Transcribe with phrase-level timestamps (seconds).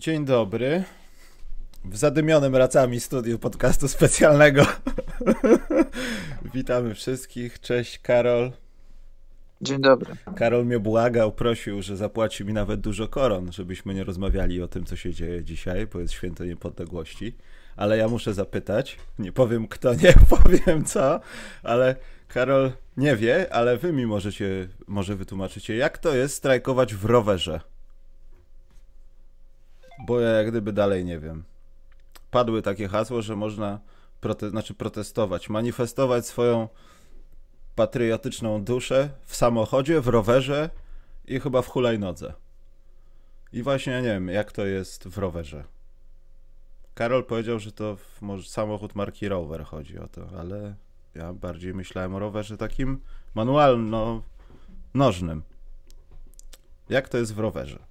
[0.00, 0.84] Dzień dobry.
[1.84, 4.66] W zadymionym racami studiu podcastu specjalnego.
[6.54, 7.60] Witamy wszystkich.
[7.60, 8.52] Cześć, Karol.
[9.60, 10.14] Dzień dobry.
[10.36, 14.84] Karol mnie błagał, prosił, że zapłaci mi nawet dużo koron, żebyśmy nie rozmawiali o tym,
[14.84, 17.36] co się dzieje dzisiaj, bo jest święto niepodległości.
[17.76, 21.20] Ale ja muszę zapytać, nie powiem kto, nie powiem co,
[21.62, 21.96] ale
[22.28, 27.60] Karol nie wie, ale wy mi możecie, może wytłumaczycie, jak to jest strajkować w rowerze?
[30.06, 31.44] Bo ja jak gdyby dalej nie wiem.
[32.30, 33.80] Padły takie hasło, że można
[34.20, 36.68] prote znaczy protestować, manifestować swoją
[37.74, 40.70] patriotyczną duszę w samochodzie, w rowerze
[41.24, 42.34] i chyba w hulajnodze.
[43.52, 45.64] I właśnie nie wiem, jak to jest w rowerze.
[46.94, 50.74] Karol powiedział, że to może samochód marki Rover chodzi o to, ale
[51.14, 53.00] ja bardziej myślałem o rowerze takim
[53.34, 55.42] manualno-nożnym.
[56.88, 57.89] Jak to jest w rowerze?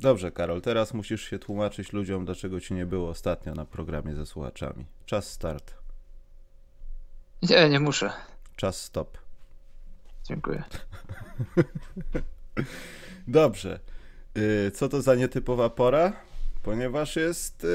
[0.00, 4.26] Dobrze, Karol, teraz musisz się tłumaczyć ludziom, dlaczego ci nie było ostatnio na programie ze
[4.26, 4.84] słuchaczami.
[5.06, 5.74] Czas start.
[7.42, 8.10] Nie, nie muszę.
[8.56, 9.18] Czas stop.
[10.24, 10.62] Dziękuję.
[13.28, 13.80] Dobrze.
[14.38, 16.12] Y, co to za nietypowa pora?
[16.62, 17.66] Ponieważ jest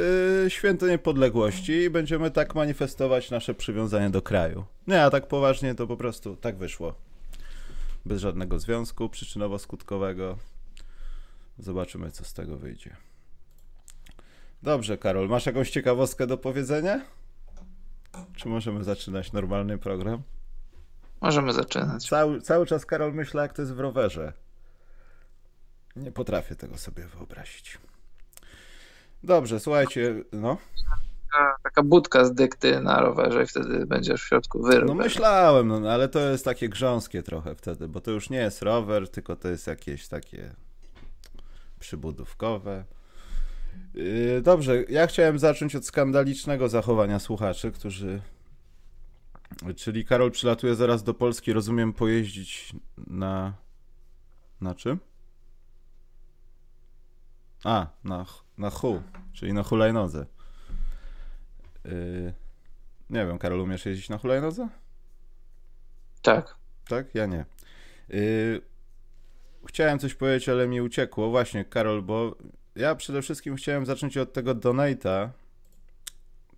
[0.44, 4.66] yy, święto niepodległości i będziemy tak manifestować nasze przywiązanie do kraju.
[4.88, 6.94] Nie, a tak poważnie to po prostu tak wyszło.
[8.06, 10.36] Bez żadnego związku przyczynowo-skutkowego.
[11.58, 12.96] Zobaczymy, co z tego wyjdzie.
[14.64, 17.02] Dobrze, Karol, masz jakąś ciekawostkę do powiedzenia?
[18.36, 20.22] Czy możemy zaczynać normalny program?
[21.22, 22.10] Możemy zaczynać.
[22.10, 24.34] Cały, cały czas, Karol, myślę, jak to jest w rowerze.
[25.96, 27.78] Nie potrafię tego sobie wyobrazić.
[29.24, 30.58] Dobrze, słuchajcie, no.
[31.64, 34.88] Taka, budka z dykty na rowerze i wtedy będziesz w środku wyrób.
[34.88, 38.62] No myślałem, no, ale to jest takie grząskie trochę wtedy, bo to już nie jest
[38.62, 40.56] rower, tylko to jest jakieś takie
[41.84, 42.86] przybudówkowe.
[43.94, 48.22] Yy, dobrze, ja chciałem zacząć od skandalicznego zachowania słuchaczy, którzy.
[49.76, 53.54] Czyli Karol przylatuje zaraz do Polski, rozumiem, pojeździć na.
[54.62, 55.00] Na czym?
[57.64, 58.26] A, na,
[58.58, 59.02] na hu,
[59.34, 60.26] czyli na hulajnodze.
[61.86, 62.34] Yy,
[63.10, 64.70] nie wiem, Karol, umiesz jeździć na hulajnodze?
[66.22, 66.56] Tak.
[66.88, 67.16] Tak?
[67.16, 67.46] Ja nie.
[68.10, 68.62] Yy,
[69.68, 71.30] chciałem coś powiedzieć, ale mi uciekło.
[71.30, 72.36] Właśnie, Karol, bo
[72.76, 75.32] ja przede wszystkim chciałem zacząć od tego donata.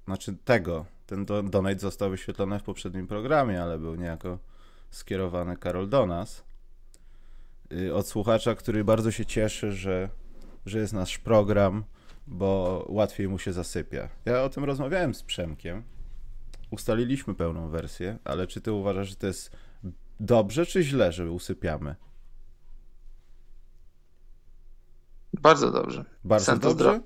[0.06, 0.86] Znaczy tego.
[1.06, 4.40] Ten do, donate został wyświetlony w poprzednim programie, ale był niejako
[4.92, 6.44] skierowany Karol do nas.
[7.70, 10.10] Yy, od słuchacza, który bardzo się cieszy, że,
[10.66, 11.84] że jest nasz program,
[12.28, 14.10] bo łatwiej mu się zasypia.
[14.26, 15.84] Ja o tym rozmawiałem z Przemkiem.
[16.72, 19.52] Ustaliliśmy pełną wersję, ale czy ty uważasz, że to jest
[20.20, 21.96] dobrze czy źle, że usypiamy?
[25.42, 26.06] Bardzo dobrze.
[26.24, 27.02] Bardzo Sen to dobrze?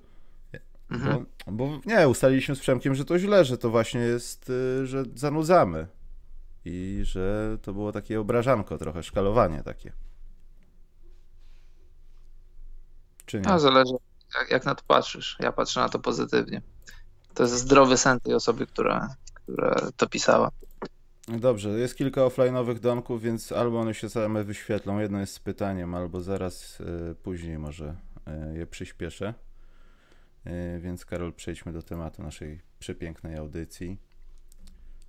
[0.91, 1.25] Mhm.
[1.47, 5.03] Bo, bo nie, ustaliliśmy z Przemkiem, że to źle, że to właśnie jest, y, że
[5.16, 5.88] zanudzamy.
[6.66, 9.94] I że to było takie obrażanko trochę, szkalowanie takie.
[13.25, 13.47] Czy nie?
[13.47, 13.94] A zależy,
[14.39, 15.38] jak, jak na to patrzysz.
[15.39, 16.62] Ja patrzę na to pozytywnie.
[17.34, 20.51] To jest zdrowy sen tej osoby, która, która to pisała.
[21.28, 25.95] Dobrze, jest kilka offline'owych donków, więc albo one się same wyświetlą, jedno jest z pytaniem,
[25.95, 27.95] albo zaraz y, później może
[28.53, 29.34] je przyspieszę.
[30.47, 33.97] Y, więc Karol, przejdźmy do tematu naszej przepięknej audycji,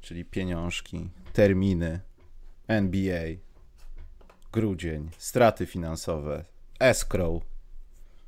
[0.01, 2.01] czyli pieniążki, terminy,
[2.69, 3.25] NBA,
[4.53, 6.45] grudzień, straty finansowe,
[6.79, 7.43] escrow,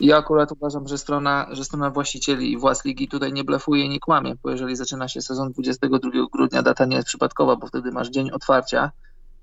[0.00, 3.84] I ja akurat uważam, że strona, że strona właścicieli i władz ligi tutaj nie blefuje
[3.84, 7.66] i nie kłamie, bo jeżeli zaczyna się sezon 22 grudnia, data nie jest przypadkowa, bo
[7.66, 8.90] wtedy masz dzień otwarcia,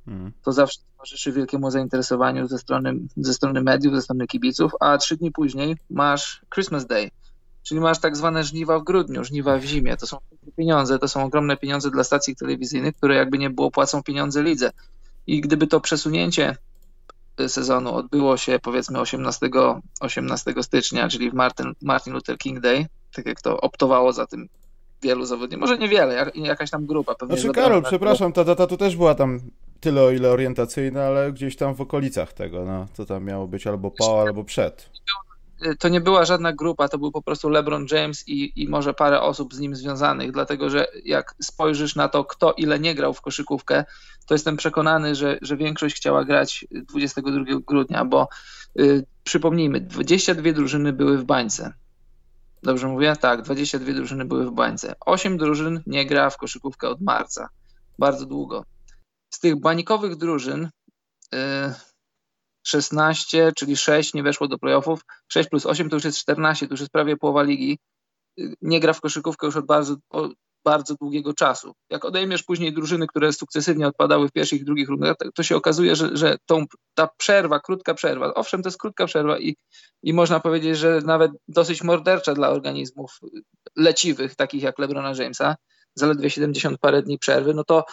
[0.06, 0.32] hmm.
[0.44, 5.18] to zawsze towarzyszy wielkiemu zainteresowaniu ze strony, ze strony mediów, ze strony kibiców, a trzy
[5.18, 7.12] dni później masz Christmas Day,
[7.64, 9.98] czyli masz tak zwane żniwa w grudniu, żniwa w zimie.
[9.98, 10.18] To są
[10.58, 14.72] pieniądze, to są ogromne pieniądze dla stacji telewizyjnych, które jakby nie było płacą pieniądze lidze.
[15.28, 16.56] I gdyby to przesunięcie
[17.48, 19.50] sezonu odbyło się powiedzmy 18,
[20.00, 22.86] 18 stycznia, czyli w Martin, Martin Luther King Day,
[23.16, 24.50] tak jak to optowało za tym
[25.02, 25.62] wielu zawodników.
[25.62, 27.16] Może niewiele, jak, jakaś tam grupa.
[27.16, 29.40] Pewnie znaczy Karol, przepraszam, ta data tu też była tam
[29.80, 32.88] tyle o ile orientacyjna, ale gdzieś tam w okolicach tego, no.
[32.98, 34.90] To tam miało być albo po, albo przed
[35.80, 39.22] to nie była żadna grupa, to był po prostu LeBron James i, i może parę
[39.22, 43.22] osób z nim związanych, dlatego że jak spojrzysz na to, kto ile nie grał w
[43.22, 43.86] koszykówkę,
[44.28, 48.28] to jestem przekonany, że, że większość chciała grać 22 grudnia, bo
[48.80, 51.74] y, przypomnijmy, 22 drużyny były w bańce.
[52.64, 53.16] Dobrze mówię?
[53.16, 54.96] Tak, 22 drużyny były w bańce.
[55.06, 57.50] 8 drużyn nie gra w koszykówkę od marca.
[58.00, 58.66] Bardzo długo.
[59.30, 60.70] Z tych bańkowych drużyn
[61.36, 61.40] y,
[62.64, 66.74] 16, czyli 6 nie weszło do playoffów, 6 plus 8 to już jest 14, to
[66.74, 67.80] już jest prawie połowa ligi.
[68.62, 70.32] Nie gra w koszykówkę już od bardzo, od
[70.66, 71.74] bardzo długiego czasu.
[71.90, 75.96] Jak odejmiesz później drużyny, które sukcesywnie odpadały w pierwszych i drugich rundach, to się okazuje,
[75.96, 79.56] że, że tą, ta przerwa, krótka przerwa, owszem, to jest krótka przerwa i,
[80.04, 83.20] i można powiedzieć, że nawet dosyć mordercza dla organizmów
[83.76, 85.56] leciwych, takich jak LeBrona Jamesa,
[85.96, 87.86] zaledwie 70 parę dni przerwy, no to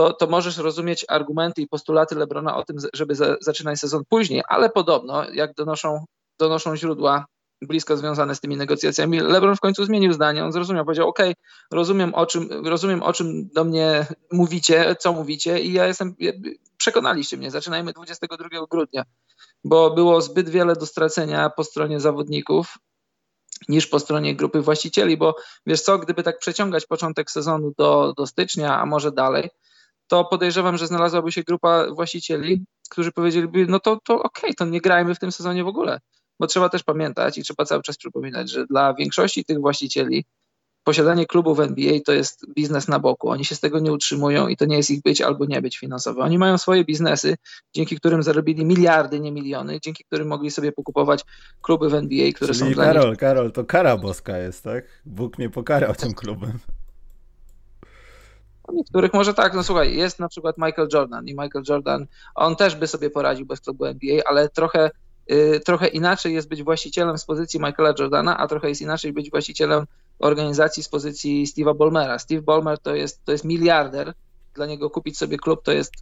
[0.00, 4.42] to, to możesz rozumieć argumenty i postulaty Lebrona o tym, żeby za, zaczynać sezon później,
[4.48, 6.04] ale podobno, jak donoszą,
[6.38, 7.26] donoszą źródła
[7.62, 11.18] blisko związane z tymi negocjacjami, LeBron w końcu zmienił zdanie, on zrozumiał, powiedział, ok,
[11.72, 16.14] rozumiem o czym, rozumiem o czym do mnie mówicie, co mówicie i ja jestem,
[16.76, 19.02] przekonaliście mnie, zaczynajmy 22 grudnia,
[19.64, 22.74] bo było zbyt wiele do stracenia po stronie zawodników,
[23.68, 25.36] niż po stronie grupy właścicieli, bo
[25.66, 29.50] wiesz co, gdyby tak przeciągać początek sezonu do, do stycznia, a może dalej,
[30.10, 34.64] to podejrzewam, że znalazłaby się grupa właścicieli, którzy powiedzieliby, no to, to okej, okay, to
[34.64, 36.00] nie grajmy w tym sezonie w ogóle.
[36.40, 40.24] Bo trzeba też pamiętać i trzeba cały czas przypominać, że dla większości tych właścicieli
[40.84, 43.28] posiadanie klubu w NBA to jest biznes na boku.
[43.28, 45.78] Oni się z tego nie utrzymują i to nie jest ich być albo nie być
[45.78, 46.22] finansowe.
[46.22, 47.36] Oni mają swoje biznesy,
[47.74, 51.24] dzięki którym zarobili miliardy, nie miliony, dzięki którym mogli sobie pokupować
[51.62, 53.18] kluby w NBA, które Czyli są dla Karol, nich...
[53.18, 54.84] Karol, to kara boska jest, tak?
[55.04, 56.58] Bóg mnie pokarał tym klubem.
[58.72, 62.76] Niektórych może tak, no słuchaj, jest na przykład Michael Jordan i Michael Jordan, on też
[62.76, 64.90] by sobie poradził bez klubu NBA, ale trochę,
[65.30, 69.30] y, trochę inaczej jest być właścicielem z pozycji Michaela Jordana, a trochę jest inaczej być
[69.30, 69.84] właścicielem
[70.18, 72.18] organizacji z pozycji Steve'a Ballmera.
[72.18, 74.14] Steve Ballmer to jest, to jest miliarder,
[74.54, 75.92] dla niego kupić sobie klub to jest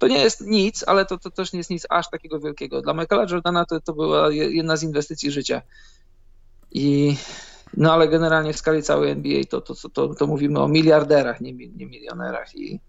[0.00, 2.82] to nie jest nic, ale to, to też nie jest nic aż takiego wielkiego.
[2.82, 5.62] Dla Michaela Jordana to, to była jedna z inwestycji życia.
[6.70, 7.16] I
[7.76, 11.52] no ale generalnie w skali całej NBA to, to, to, to mówimy o miliarderach, nie,
[11.52, 12.80] nie milionerach i,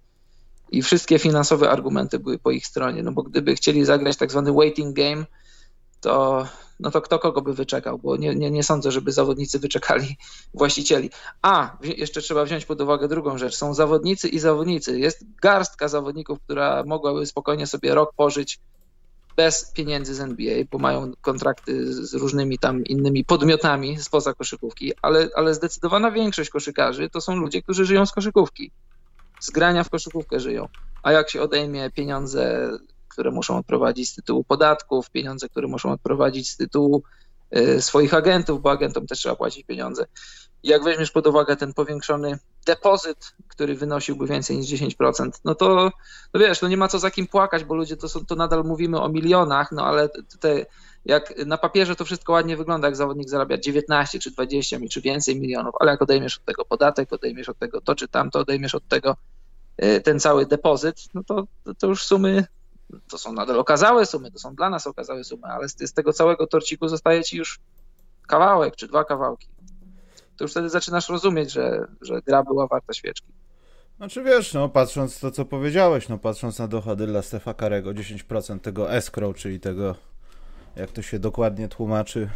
[0.71, 4.53] i wszystkie finansowe argumenty były po ich stronie, no bo gdyby chcieli zagrać tak zwany
[4.53, 5.25] waiting game,
[6.01, 6.47] to,
[6.79, 10.17] no to kto kogo by wyczekał, bo nie, nie, nie sądzę, żeby zawodnicy wyczekali
[10.53, 11.09] właścicieli.
[11.41, 16.39] A, jeszcze trzeba wziąć pod uwagę drugą rzecz, są zawodnicy i zawodnicy, jest garstka zawodników,
[16.39, 18.59] która mogłaby spokojnie sobie rok pożyć
[19.38, 25.29] bez pieniędzy z NBA, bo mają kontrakty z różnymi tam innymi podmiotami spoza koszykówki, ale,
[25.35, 28.71] ale zdecydowana większość koszykarzy to są ludzie, którzy żyją z koszykówki.
[29.39, 30.67] Z grania w koszykówkę żyją.
[31.03, 32.69] A jak się odejmie pieniądze,
[33.07, 37.03] które muszą odprowadzić z tytułu podatków, pieniądze, które muszą odprowadzić z tytułu
[37.57, 40.05] y, swoich agentów, bo agentom też trzeba płacić pieniądze
[40.63, 45.91] jak weźmiesz pod uwagę ten powiększony depozyt, który wynosiłby więcej niż 10%, no to
[46.34, 48.63] no wiesz, no nie ma co za kim płakać, bo ludzie to, są, to nadal
[48.63, 50.65] mówimy o milionach, no ale te,
[51.06, 55.39] jak na papierze to wszystko ładnie wygląda, jak zawodnik zarabia 19 czy 20 czy więcej
[55.39, 58.88] milionów, ale jak odejmiesz od tego podatek, odejmiesz od tego to czy tamto, odejmiesz od
[58.88, 59.15] tego
[59.84, 62.46] y, ten cały depozyt, no to, to już sumy,
[63.10, 66.13] to są nadal okazałe sumy, to są dla nas okazałe sumy, ale z, z tego
[66.13, 67.60] całego torciku zostaje ci już
[68.27, 69.50] kawałek czy dwa kawałki
[70.41, 73.27] to już wtedy zaczynasz rozumieć, że, że gra była warta świeczki.
[73.98, 78.60] Znaczy wiesz, no patrząc to, co powiedziałeś, no patrząc na dochody dla Stefa Karego, 10%
[78.60, 79.95] tego escrow, czyli tego,
[80.75, 82.29] jak to się dokładnie tłumaczy,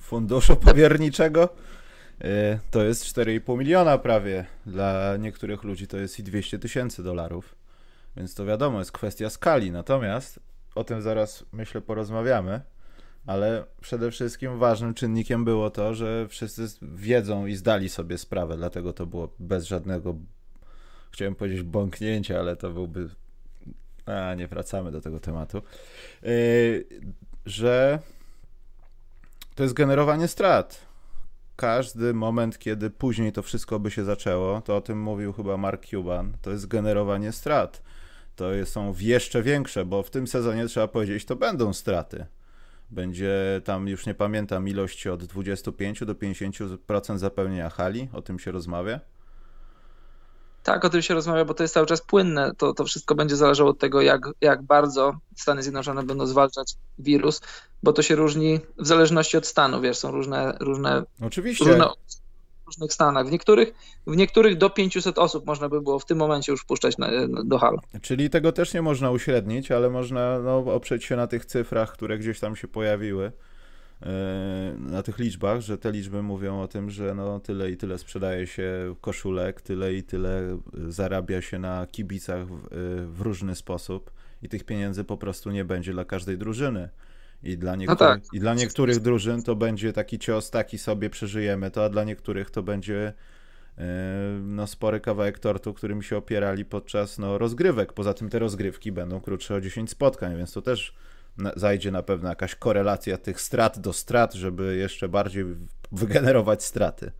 [0.00, 1.48] funduszu powierniczego,
[2.24, 4.46] y, to jest 4,5 miliona prawie.
[4.66, 7.54] Dla niektórych ludzi to jest i 200 tysięcy dolarów.
[8.16, 9.70] Więc to wiadomo, jest kwestia skali.
[9.70, 10.40] Natomiast
[10.74, 12.60] o tym zaraz myślę porozmawiamy
[13.26, 18.92] ale przede wszystkim ważnym czynnikiem było to, że wszyscy wiedzą i zdali sobie sprawę, dlatego
[18.92, 20.14] to było bez żadnego,
[21.10, 23.08] chciałem powiedzieć bąknięcia, ale to byłby
[24.06, 25.62] A, nie wracamy do tego tematu.
[26.22, 26.86] Yy,
[27.46, 27.98] że
[29.54, 30.86] to jest generowanie strat.
[31.56, 35.86] Każdy moment, kiedy później to wszystko by się zaczęło, to o tym mówił chyba Mark
[35.86, 37.82] Cuban, to jest generowanie strat.
[38.36, 42.26] To są jeszcze większe, bo w tym sezonie trzeba powiedzieć, to będą straty.
[42.90, 48.52] Będzie tam, już nie pamiętam, ilość od 25 do 50% zapełnienia hali, o tym się
[48.52, 49.00] rozmawia.
[50.62, 52.52] Tak, o tym się rozmawia, bo to jest cały czas płynne.
[52.58, 57.40] To, to wszystko będzie zależało od tego, jak, jak bardzo Stany Zjednoczone będą zwalczać wirus,
[57.82, 61.64] bo to się różni w zależności od stanu, wiesz, są różne, różne, Oczywiście.
[61.64, 61.88] różne
[62.66, 63.26] różnych stanach.
[63.26, 63.74] W niektórych,
[64.06, 67.08] w niektórych do 500 osób można by było w tym momencie już wpuszczać na,
[67.44, 67.78] do hal.
[68.02, 72.18] Czyli tego też nie można uśrednić, ale można no, oprzeć się na tych cyfrach, które
[72.18, 73.32] gdzieś tam się pojawiły
[74.02, 74.06] e,
[74.78, 78.46] na tych liczbach, że te liczby mówią o tym, że no tyle i tyle sprzedaje
[78.46, 80.58] się koszulek, tyle i tyle
[80.88, 82.68] zarabia się na kibicach w,
[83.16, 84.10] w różny sposób
[84.42, 86.88] i tych pieniędzy po prostu nie będzie dla każdej drużyny.
[87.46, 88.20] I dla, niektórych, no tak.
[88.32, 92.50] I dla niektórych drużyn to będzie taki cios, taki sobie przeżyjemy to, a dla niektórych
[92.50, 93.12] to będzie
[93.78, 93.84] e,
[94.42, 97.92] no, spory kawałek tortu, którym się opierali podczas no, rozgrywek.
[97.92, 100.94] Poza tym te rozgrywki będą krótsze o 10 spotkań, więc to też
[101.56, 105.44] zajdzie na pewno jakaś korelacja tych strat do strat, żeby jeszcze bardziej
[105.92, 107.12] wygenerować straty.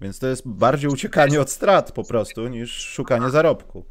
[0.00, 3.84] Więc to jest bardziej uciekanie od strat po prostu niż szukanie zarobku.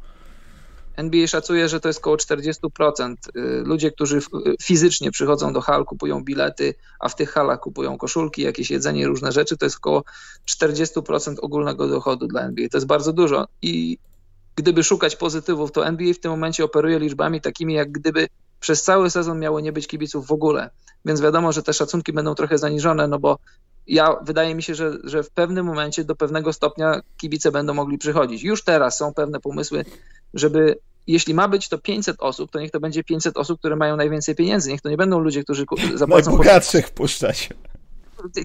[0.96, 3.14] NBA szacuje, że to jest około 40%.
[3.36, 4.20] Y, ludzie, którzy
[4.62, 9.32] fizycznie przychodzą do hal, kupują bilety, a w tych halach kupują koszulki, jakieś jedzenie, różne
[9.32, 10.04] rzeczy, to jest około
[10.48, 12.68] 40% ogólnego dochodu dla NBA.
[12.68, 13.48] To jest bardzo dużo.
[13.62, 13.98] I
[14.56, 18.28] gdyby szukać pozytywów, to NBA w tym momencie operuje liczbami takimi, jak gdyby
[18.60, 20.70] przez cały sezon miało nie być kibiców w ogóle.
[21.04, 23.38] Więc wiadomo, że te szacunki będą trochę zaniżone, no bo
[23.86, 27.98] ja wydaje mi się, że, że w pewnym momencie do pewnego stopnia kibice będą mogli
[27.98, 28.42] przychodzić.
[28.42, 29.84] Już teraz są pewne pomysły,
[30.34, 33.96] żeby jeśli ma być to 500 osób, to niech to będzie 500 osób, które mają
[33.96, 34.70] najwięcej pieniędzy.
[34.70, 36.30] Niech to nie będą ludzie, którzy zapłacą...
[36.30, 36.94] Najbogatszych po...
[36.94, 37.48] puszczać.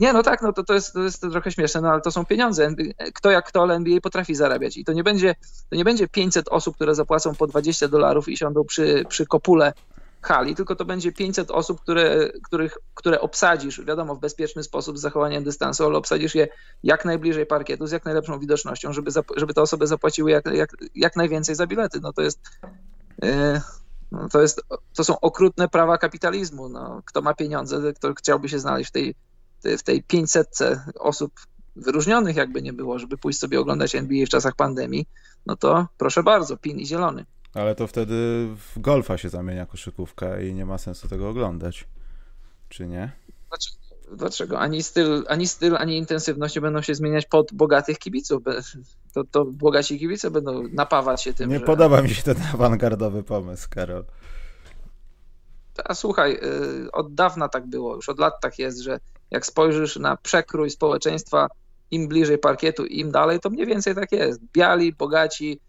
[0.01, 2.25] Nie, no tak, no to, to, jest, to jest trochę śmieszne, no ale to są
[2.25, 2.75] pieniądze.
[3.13, 4.77] Kto jak kto, ale NBA potrafi zarabiać.
[4.77, 5.35] I to nie będzie,
[5.69, 9.73] to nie będzie 500 osób, które zapłacą po 20 dolarów i siądą przy, przy kopule
[10.25, 15.01] hali, tylko to będzie 500 osób, które, których, które obsadzisz, wiadomo, w bezpieczny sposób z
[15.01, 16.47] zachowaniem dystansu, ale obsadzisz je
[16.83, 21.15] jak najbliżej parkietu, z jak najlepszą widocznością, żeby, żeby te osoby zapłaciły jak, jak, jak
[21.15, 21.99] najwięcej za bilety.
[22.01, 22.39] No to jest.
[23.21, 23.61] Yy,
[24.11, 24.61] no to, jest,
[24.95, 26.69] to są okrutne prawa kapitalizmu.
[26.69, 29.15] No, kto ma pieniądze, kto chciałby się znaleźć w tej,
[29.63, 30.59] w tej 500
[30.99, 31.31] osób
[31.75, 35.07] wyróżnionych, jakby nie było, żeby pójść sobie oglądać NBA w czasach pandemii,
[35.45, 37.25] no to proszę bardzo, pin i zielony.
[37.55, 41.87] Ale to wtedy w golfa się zamienia koszykówka i nie ma sensu tego oglądać.
[42.69, 43.11] Czy nie?
[44.11, 44.59] Dlaczego?
[44.59, 48.43] Ani styl, ani styl, ani intensywność będą się zmieniać pod bogatych kibiców.
[49.13, 51.49] To, to bogaci kibice będą napawać się tym.
[51.49, 51.65] Nie że...
[51.65, 54.05] podoba mi się ten awangardowy pomysł, Karol.
[55.85, 56.39] A słuchaj,
[56.85, 58.99] y, od dawna tak było, już od lat tak jest, że
[59.31, 61.47] jak spojrzysz na przekrój społeczeństwa,
[61.91, 64.39] im bliżej parkietu, im dalej, to mniej więcej tak jest.
[64.53, 65.59] Biali, bogaci,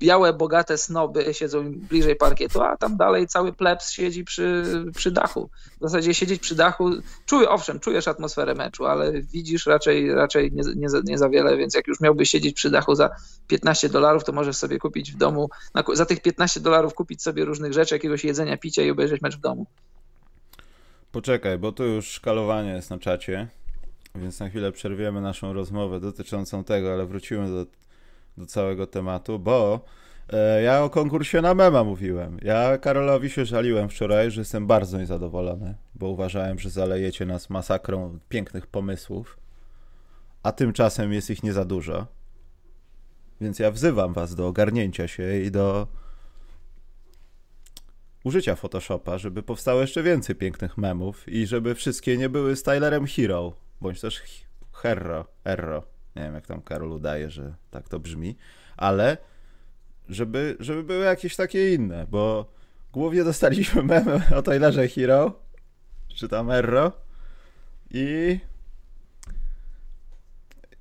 [0.00, 5.50] białe, bogate snoby siedzą bliżej parkietu, a tam dalej cały plebs siedzi przy, przy dachu.
[5.76, 6.90] W zasadzie siedzieć przy dachu,
[7.26, 11.74] czuję, owszem, czujesz atmosferę meczu, ale widzisz raczej, raczej nie, nie, nie za wiele, więc
[11.74, 13.10] jak już miałbyś siedzieć przy dachu za
[13.46, 17.44] 15 dolarów, to możesz sobie kupić w domu, na, za tych 15 dolarów kupić sobie
[17.44, 19.66] różnych rzeczy, jakiegoś jedzenia, picia i obejrzeć mecz w domu.
[21.12, 23.48] Poczekaj, bo tu już szkalowanie jest na czacie,
[24.14, 27.66] więc na chwilę przerwiemy naszą rozmowę dotyczącą tego, ale wrócimy do
[28.38, 29.80] do całego tematu, bo
[30.32, 32.38] e, ja o konkursie na mema mówiłem.
[32.42, 38.18] Ja Karolowi się żaliłem wczoraj, że jestem bardzo niezadowolony, bo uważałem, że zalejecie nas masakrą
[38.28, 39.38] pięknych pomysłów,
[40.42, 42.06] a tymczasem jest ich nie za dużo.
[43.40, 45.86] Więc ja wzywam was do ogarnięcia się i do
[48.24, 53.52] użycia Photoshopa, żeby powstało jeszcze więcej pięknych memów i żeby wszystkie nie były stylerem Hero,
[53.80, 54.22] bądź też
[54.72, 55.91] Herro, Erro.
[56.16, 58.36] Nie wiem, jak tam Karol udaje, że tak to brzmi,
[58.76, 59.16] ale
[60.08, 62.46] żeby, żeby były jakieś takie inne, bo
[62.92, 65.40] głównie dostaliśmy memy o Taylorze Hero,
[66.14, 66.92] czy tam Erro
[67.90, 68.38] i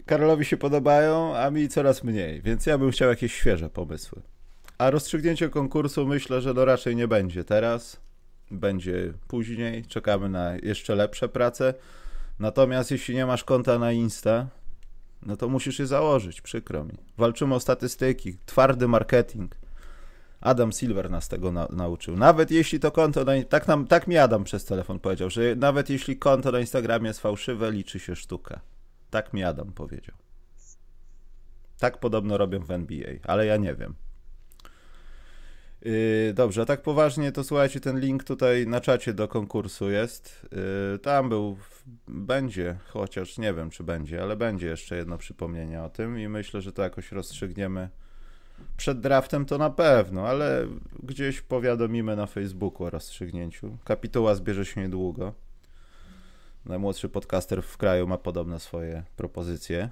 [0.05, 4.21] Karolowi się podobają, a mi coraz mniej, więc ja bym chciał jakieś świeże pomysły.
[4.77, 7.99] A rozstrzygnięcie konkursu myślę, że to raczej nie będzie teraz,
[8.51, 11.73] będzie później, czekamy na jeszcze lepsze prace.
[12.39, 14.47] Natomiast jeśli nie masz konta na Insta,
[15.25, 16.97] no to musisz je założyć, przykro mi.
[17.17, 19.55] Walczymy o statystyki, twardy marketing.
[20.41, 22.17] Adam Silver nas tego na, nauczył.
[22.17, 25.89] Nawet jeśli to konto, na, tak, nam, tak mi Adam przez telefon powiedział, że nawet
[25.89, 28.59] jeśli konto na Instagramie jest fałszywe, liczy się sztuka.
[29.09, 30.15] Tak mi Adam powiedział.
[31.79, 33.95] Tak podobno robią w NBA, ale ja nie wiem.
[35.81, 40.47] Yy, dobrze, a tak poważnie to słuchajcie, ten link tutaj na czacie do konkursu jest.
[40.91, 41.57] Yy, tam był,
[42.07, 46.61] będzie, chociaż nie wiem czy będzie, ale będzie jeszcze jedno przypomnienie o tym i myślę,
[46.61, 47.89] że to jakoś rozstrzygniemy
[48.77, 50.67] przed draftem to na pewno, ale
[51.03, 53.77] gdzieś powiadomimy na Facebooku o rozstrzygnięciu.
[53.83, 55.33] Kapituła zbierze się niedługo.
[56.65, 59.89] Najmłodszy podcaster w kraju ma podobne swoje propozycje.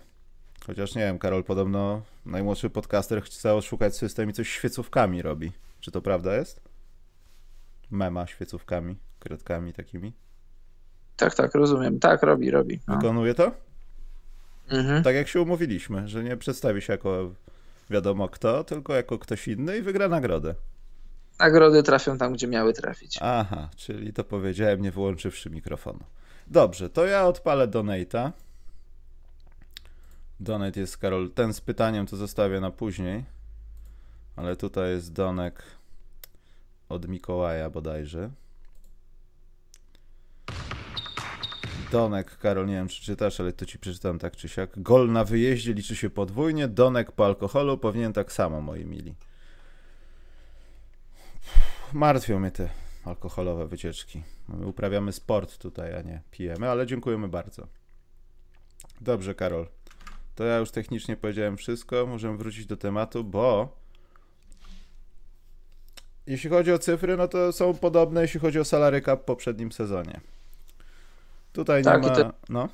[0.66, 5.52] Chociaż nie wiem, Karol, podobno najmłodszy podcaster chce oszukać system i coś świecówkami robi.
[5.80, 6.62] Czy to prawda jest?
[7.92, 10.14] Mema świecówkami, kredkami takimi.
[11.18, 12.00] Tak, tak, rozumiem.
[12.00, 12.80] Tak, robi, robi.
[12.88, 12.96] No.
[12.96, 13.52] Wykonuje to?
[14.70, 15.04] Mhm.
[15.04, 17.32] Tak jak się umówiliśmy, że nie przedstawi się jako
[17.90, 20.56] wiadomo kto, tylko jako ktoś inny i wygra nagrodę.
[21.40, 23.18] Nagrody trafią tam, gdzie miały trafić.
[23.22, 26.00] Aha, czyli to powiedziałem nie wyłączywszy mikrofonu.
[26.48, 28.32] Dobrze, to ja odpalę Donata.
[30.40, 33.26] Donate jest, Karol, ten z pytaniem to zostawię na później.
[34.40, 35.64] Ale tutaj jest Donek
[36.90, 38.30] od Mikołaja bodajże.
[41.92, 44.82] Donek, Karol, nie wiem czy czytasz, ale to ci przeczytam tak czy siak.
[44.82, 49.16] Gol na wyjeździe liczy się podwójnie, Donek po alkoholu powinien tak samo, moi mili.
[51.94, 52.70] Martwią mnie te
[53.06, 54.24] alkoholowe wycieczki.
[54.48, 57.68] My uprawiamy sport tutaj, a nie pijemy, ale dziękujemy bardzo.
[59.02, 59.68] Dobrze, Karol.
[60.36, 62.06] To ja już technicznie powiedziałem wszystko.
[62.08, 63.80] Możemy wrócić do tematu, bo
[66.30, 69.72] jeśli chodzi o cyfry, no to są podobne, jeśli chodzi o salary cap w poprzednim
[69.72, 70.20] sezonie.
[71.54, 72.16] Tutaj tak, nie ma...
[72.16, 72.34] To...
[72.50, 72.70] No.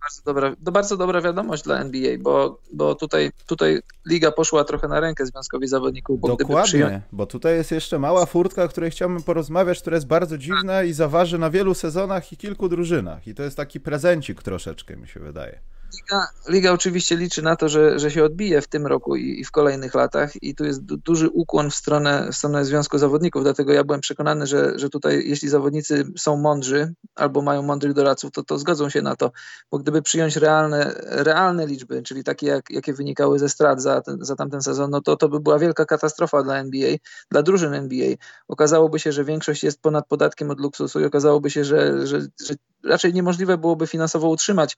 [0.00, 4.88] Bardzo dobra, to bardzo dobra wiadomość dla NBA, bo, bo tutaj, tutaj liga poszła trochę
[4.88, 6.20] na rękę związkowi zawodników.
[6.20, 7.04] Bo Dokładnie, przyjąć...
[7.12, 10.92] bo tutaj jest jeszcze mała furtka, o której chciałbym porozmawiać, która jest bardzo dziwna i
[10.92, 13.26] zaważy na wielu sezonach i kilku drużynach.
[13.26, 15.60] I to jest taki prezencik troszeczkę, mi się wydaje.
[15.94, 19.44] Liga, Liga oczywiście liczy na to, że, że się odbije w tym roku i, i
[19.44, 23.42] w kolejnych latach i tu jest du, duży ukłon w stronę, w stronę Związku Zawodników,
[23.42, 28.30] dlatego ja byłem przekonany, że, że tutaj jeśli zawodnicy są mądrzy albo mają mądrych doradców,
[28.32, 29.32] to, to zgodzą się na to,
[29.70, 34.18] bo gdyby przyjąć realne, realne liczby, czyli takie jak, jakie wynikały ze strat za, ten,
[34.20, 36.96] za tamten sezon, no to to by była wielka katastrofa dla NBA,
[37.30, 38.14] dla drużyn NBA.
[38.48, 42.54] Okazałoby się, że większość jest ponad podatkiem od luksusu i okazałoby się, że, że, że
[42.84, 44.76] raczej niemożliwe byłoby finansowo utrzymać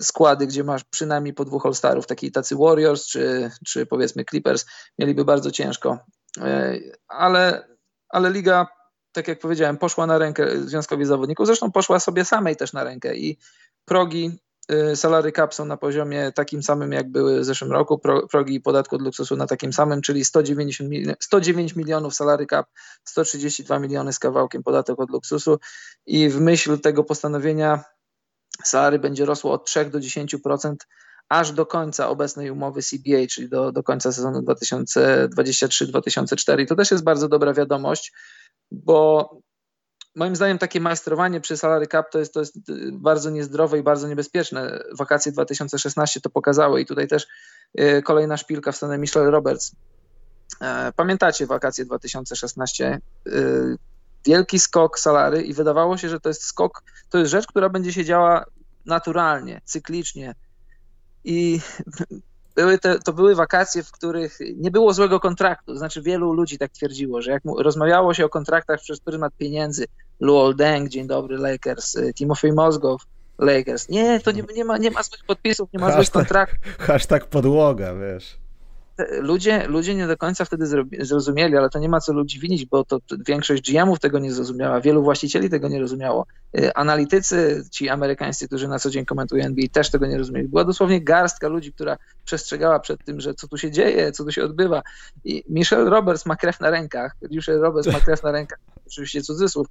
[0.00, 4.66] składy, gdzie masz przynajmniej po dwóch All-Starów, taki tacy Warriors czy, czy powiedzmy Clippers,
[4.98, 5.98] mieliby bardzo ciężko.
[6.38, 7.68] E, ale,
[8.08, 8.66] ale liga,
[9.12, 13.16] tak jak powiedziałem, poszła na rękę związkowi zawodników, zresztą poszła sobie samej też na rękę
[13.16, 13.38] i
[13.84, 14.38] progi
[14.94, 19.02] salary cap są na poziomie takim samym, jak były w zeszłym roku, progi podatku od
[19.02, 22.66] luksusu na takim samym, czyli 190 milionów, 109 milionów salary cap,
[23.04, 25.58] 132 miliony z kawałkiem podatek od luksusu
[26.06, 27.84] i w myśl tego postanowienia
[28.64, 30.74] salary będzie rosło od 3 do 10%
[31.28, 36.60] aż do końca obecnej umowy CBA, czyli do, do końca sezonu 2023-2024.
[36.60, 38.12] I to też jest bardzo dobra wiadomość,
[38.70, 39.30] bo
[40.14, 42.58] moim zdaniem takie majstrowanie przy salary cap to jest, to jest
[42.92, 44.82] bardzo niezdrowe i bardzo niebezpieczne.
[44.98, 47.26] Wakacje 2016 to pokazały i tutaj też
[47.80, 49.72] y, kolejna szpilka w stronę Michelle Roberts.
[50.60, 53.00] E, pamiętacie wakacje 2016?
[54.26, 57.92] wielki skok salary i wydawało się, że to jest skok, to jest rzecz, która będzie
[57.92, 58.44] się działa
[58.86, 60.34] naturalnie, cyklicznie.
[61.24, 61.60] I
[62.54, 65.76] były te, to były wakacje, w których nie było złego kontraktu.
[65.76, 69.86] Znaczy, wielu ludzi tak twierdziło, że jak rozmawiało się o kontraktach przez pryzmat pieniędzy,
[70.20, 73.02] Luol Deng, dzień dobry, Lakers, y, Timofey Mozgow,
[73.38, 73.88] Lakers.
[73.88, 76.76] Nie, to nie, nie, ma, nie ma złych podpisów, nie ma hashtag, złych kontraktów.
[76.78, 78.39] Hashtag podłoga, wiesz
[79.20, 80.66] ludzie, ludzie nie do końca wtedy
[81.00, 84.80] zrozumieli, ale to nie ma co ludzi winić, bo to większość GM-ów tego nie zrozumiała,
[84.80, 86.26] wielu właścicieli tego nie rozumiało.
[86.58, 90.48] Y, analitycy, ci amerykańscy, którzy na co dzień komentują NBA, też tego nie rozumieli.
[90.48, 94.32] Była dosłownie garstka ludzi, która przestrzegała przed tym, że co tu się dzieje, co tu
[94.32, 94.82] się odbywa.
[95.24, 99.66] I Michelle Roberts ma krew na rękach, Michelle Roberts ma krew na rękach, oczywiście cudzysłów,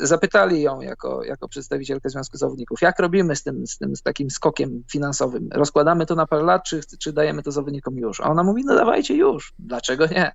[0.00, 4.30] zapytali ją jako, jako przedstawicielkę Związku Zawodników, jak robimy z tym, z tym z takim
[4.30, 5.48] skokiem finansowym?
[5.52, 8.20] Rozkładamy to na parę lat, czy, czy dajemy to zawodnikom już?
[8.20, 10.32] A ona mówi, no dawajcie już, dlaczego nie?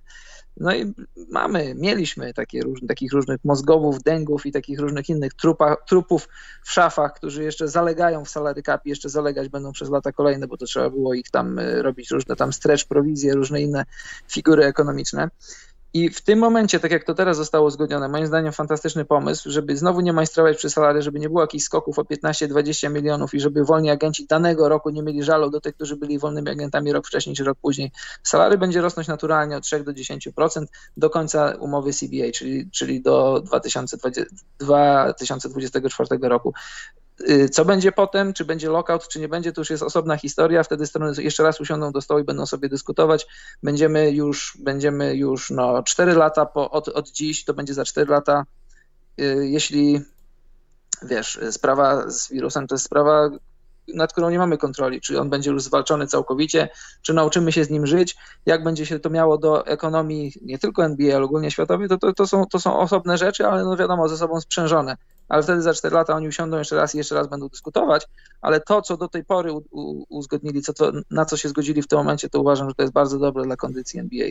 [0.60, 0.92] No i
[1.30, 6.28] mamy, mieliśmy takie różne, takich różnych mózgowów, dęgów i takich różnych innych trupa, trupów
[6.64, 10.46] w szafach, którzy jeszcze zalegają w salary cap i jeszcze zalegać będą przez lata kolejne,
[10.46, 13.84] bo to trzeba było ich tam y, robić różne tam stretch, prowizje, różne inne
[14.28, 15.28] figury ekonomiczne.
[15.94, 19.76] I w tym momencie, tak jak to teraz zostało uzgodnione, moim zdaniem fantastyczny pomysł, żeby
[19.76, 23.64] znowu nie majstrować przy salary, żeby nie było jakichś skoków o 15-20 milionów i żeby
[23.64, 27.36] wolni agenci danego roku nie mieli żalu do tych, którzy byli wolnymi agentami rok wcześniej
[27.36, 27.92] czy rok później.
[28.22, 30.64] Salary będzie rosnąć naturalnie od 3 do 10%
[30.96, 34.22] do końca umowy CBA, czyli, czyli do 2020,
[34.58, 36.54] 2024 roku
[37.50, 40.62] co będzie potem, czy będzie lockout, czy nie będzie, to już jest osobna historia.
[40.62, 43.26] Wtedy strony jeszcze raz usiądą do stołu i będą sobie dyskutować.
[43.62, 48.10] Będziemy już, będziemy już no, 4 lata po, od, od dziś, to będzie za 4
[48.10, 48.44] lata.
[49.20, 50.00] Y, jeśli
[51.02, 53.30] wiesz, sprawa z wirusem to jest sprawa,
[53.94, 56.68] nad którą nie mamy kontroli, czy on będzie już zwalczony całkowicie,
[57.02, 60.84] czy nauczymy się z nim żyć, jak będzie się to miało do ekonomii nie tylko
[60.84, 64.08] NBA, ale ogólnie światowej, to, to, to, są, to są osobne rzeczy, ale no wiadomo,
[64.08, 64.96] ze sobą sprzężone.
[65.28, 68.06] Ale wtedy za 4 lata oni usiądą jeszcze raz i jeszcze raz będą dyskutować,
[68.40, 71.82] ale to, co do tej pory u, u, uzgodnili, co to, na co się zgodzili
[71.82, 74.28] w tym momencie, to uważam, że to jest bardzo dobre dla kondycji NBA.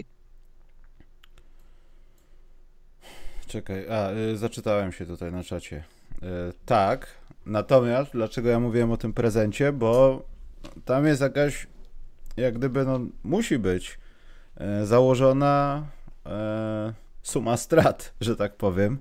[3.47, 5.83] Czekaj, a, y, zaczytałem się tutaj na czacie.
[6.23, 7.07] Y, tak,
[7.47, 9.71] Natomiast, dlaczego ja mówiłem o tym prezencie?
[9.71, 10.23] Bo
[10.85, 11.67] tam jest jakaś,
[12.37, 13.99] jak gdyby, no, musi być
[14.57, 15.85] e, założona
[16.25, 18.97] e, suma strat, że tak powiem,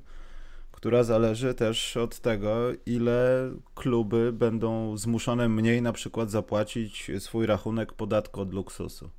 [0.73, 2.57] która zależy też od tego,
[2.87, 9.11] ile kluby będą zmuszone mniej na przykład zapłacić swój rachunek podatku od luksusu.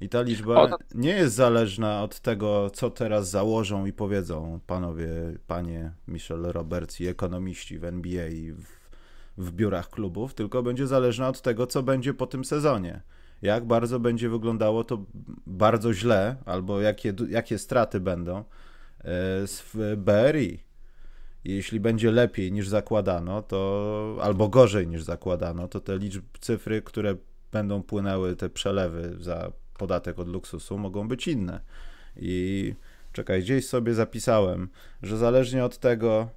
[0.00, 5.08] I ta liczba nie jest zależna od tego, co teraz założą i powiedzą panowie,
[5.46, 8.66] panie Michel Roberts i ekonomiści w NBA i w,
[9.38, 13.02] w biurach klubów, tylko będzie zależna od tego, co będzie po tym sezonie.
[13.42, 15.04] Jak bardzo będzie wyglądało to
[15.46, 18.44] bardzo źle, albo jakie, jakie straty będą e,
[19.46, 20.64] w BRI.
[21.44, 27.16] Jeśli będzie lepiej niż zakładano, to albo gorzej niż zakładano, to te liczby, cyfry, które
[27.52, 31.60] będą płynęły, te przelewy za podatek od luksusu mogą być inne.
[32.16, 32.74] I
[33.12, 34.68] czekaj, gdzieś sobie zapisałem,
[35.02, 36.28] że zależnie od tego,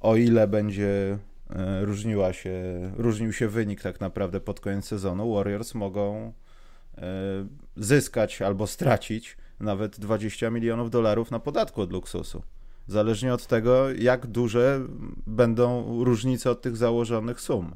[0.00, 1.18] o ile będzie
[1.50, 2.52] e, różniła się,
[2.96, 6.32] różnił się wynik tak naprawdę pod koniec sezonu, Warriors mogą
[6.98, 7.02] e,
[7.76, 12.42] zyskać albo stracić nawet 20 milionów dolarów na podatku od luksusu.
[12.86, 14.80] Zależnie od tego, jak duże
[15.26, 17.74] będą różnice od tych założonych sum.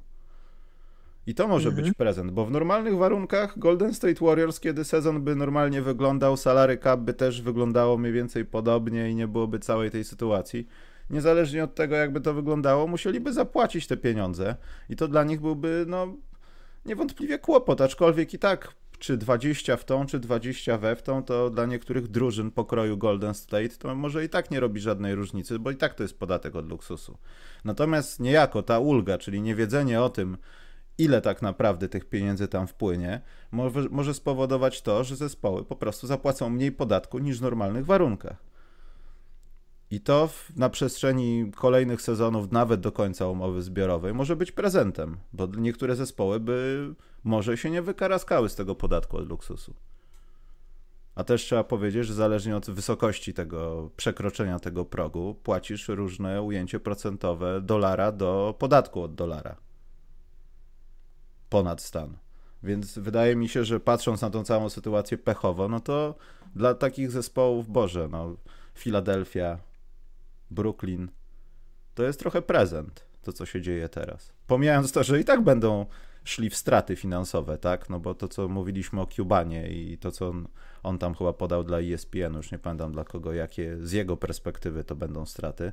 [1.26, 1.86] I to może mhm.
[1.86, 6.78] być prezent, bo w normalnych warunkach Golden State Warriors, kiedy sezon by normalnie wyglądał, salary
[6.78, 10.68] cap by też wyglądało mniej więcej podobnie i nie byłoby całej tej sytuacji.
[11.10, 14.56] Niezależnie od tego, jakby to wyglądało, musieliby zapłacić te pieniądze
[14.88, 16.16] i to dla nich byłby, no,
[16.86, 21.50] niewątpliwie kłopot, aczkolwiek i tak czy 20 w tą, czy 20 we w tą, to
[21.50, 25.70] dla niektórych drużyn pokroju Golden State to może i tak nie robi żadnej różnicy, bo
[25.70, 27.18] i tak to jest podatek od luksusu.
[27.64, 30.36] Natomiast niejako ta ulga, czyli niewiedzenie o tym,
[30.98, 36.06] ile tak naprawdę tych pieniędzy tam wpłynie, może, może spowodować to, że zespoły po prostu
[36.06, 38.36] zapłacą mniej podatku niż w normalnych warunkach.
[39.90, 45.16] I to w, na przestrzeni kolejnych sezonów, nawet do końca umowy zbiorowej, może być prezentem,
[45.32, 46.88] bo niektóre zespoły by
[47.24, 49.74] może się nie wykaraskały z tego podatku od luksusu.
[51.14, 56.80] A też trzeba powiedzieć, że zależnie od wysokości tego przekroczenia tego progu, płacisz różne ujęcie
[56.80, 59.63] procentowe dolara do podatku od dolara
[61.54, 62.16] ponad stan.
[62.62, 66.14] Więc wydaje mi się, że patrząc na tą całą sytuację pechowo, no to
[66.56, 68.36] dla takich zespołów, Boże, no,
[68.74, 69.58] Filadelfia,
[70.50, 71.10] Brooklyn,
[71.94, 74.32] to jest trochę prezent, to co się dzieje teraz.
[74.46, 75.86] Pomijając to, że i tak będą
[76.24, 77.90] szli w straty finansowe, tak?
[77.90, 80.48] No bo to, co mówiliśmy o Cubanie i to, co on,
[80.82, 84.84] on tam chyba podał dla ESPN, już nie pamiętam dla kogo, jakie z jego perspektywy
[84.84, 85.72] to będą straty,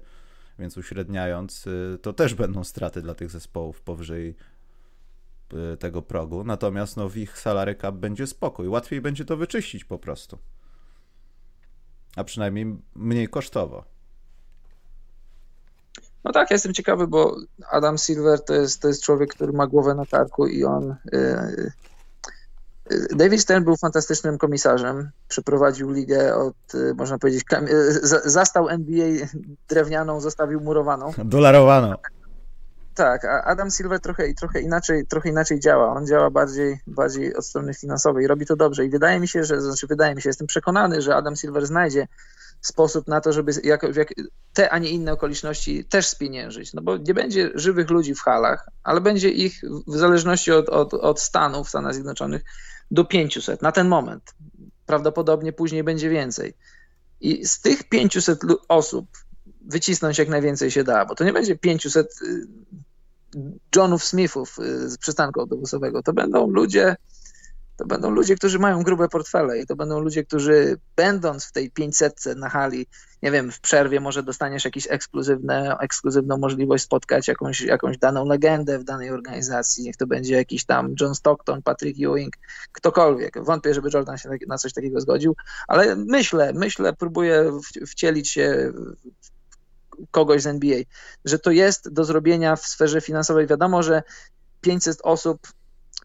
[0.59, 4.35] więc uśredniając, y, to też będą straty dla tych zespołów powyżej
[5.79, 8.67] tego progu, natomiast no, w ich salary cap będzie spokój.
[8.67, 10.37] Łatwiej będzie to wyczyścić po prostu.
[12.15, 13.83] A przynajmniej mniej kosztowo.
[16.23, 17.35] No tak, ja jestem ciekawy, bo
[17.71, 20.95] Adam Silver to jest, to jest człowiek, który ma głowę na karku i on.
[21.11, 21.71] Yy,
[23.15, 25.09] David Stern był fantastycznym komisarzem.
[25.27, 26.55] Przeprowadził ligę od,
[26.95, 27.43] można powiedzieć,
[28.25, 29.27] zastał NBA
[29.69, 31.11] drewnianą, zostawił murowaną.
[31.25, 31.95] Dolarowaną.
[33.01, 35.93] Tak, a Adam Silver trochę, trochę, inaczej, trochę inaczej działa.
[35.93, 38.85] On działa bardziej, bardziej od strony finansowej i robi to dobrze.
[38.85, 42.07] I wydaje mi się, że, znaczy wydaje mi się, jestem przekonany, że Adam Silver znajdzie
[42.61, 44.13] sposób na to, żeby jak, jak
[44.53, 46.73] te, a nie inne okoliczności też spieniężyć.
[46.73, 50.93] No bo nie będzie żywych ludzi w halach, ale będzie ich w zależności od, od,
[50.93, 52.41] od Stanów, Stanach Zjednoczonych
[52.91, 54.35] do 500 na ten moment.
[54.85, 56.53] Prawdopodobnie później będzie więcej.
[57.21, 59.05] I z tych 500 osób
[59.61, 62.47] wycisnąć jak najwięcej się da, bo to nie będzie 500 y,
[63.75, 66.03] Johnów Smithów y, z przystanku autobusowego.
[66.03, 66.95] To będą ludzie,
[67.81, 71.71] to będą ludzie, którzy mają grube portfele i to będą ludzie, którzy będąc w tej
[71.71, 72.87] 500 na hali,
[73.23, 74.87] nie wiem, w przerwie może dostaniesz jakąś
[75.79, 79.83] ekskluzywną możliwość spotkać jakąś, jakąś daną legendę w danej organizacji.
[79.83, 82.33] Niech to będzie jakiś tam John Stockton, Patrick Ewing,
[82.71, 83.43] ktokolwiek.
[83.43, 85.35] Wątpię, żeby Jordan się na coś takiego zgodził,
[85.67, 87.51] ale myślę, myślę, próbuję
[87.87, 88.73] wcielić się
[90.11, 90.79] kogoś z NBA,
[91.25, 93.47] że to jest do zrobienia w sferze finansowej.
[93.47, 94.03] Wiadomo, że
[94.61, 95.47] 500 osób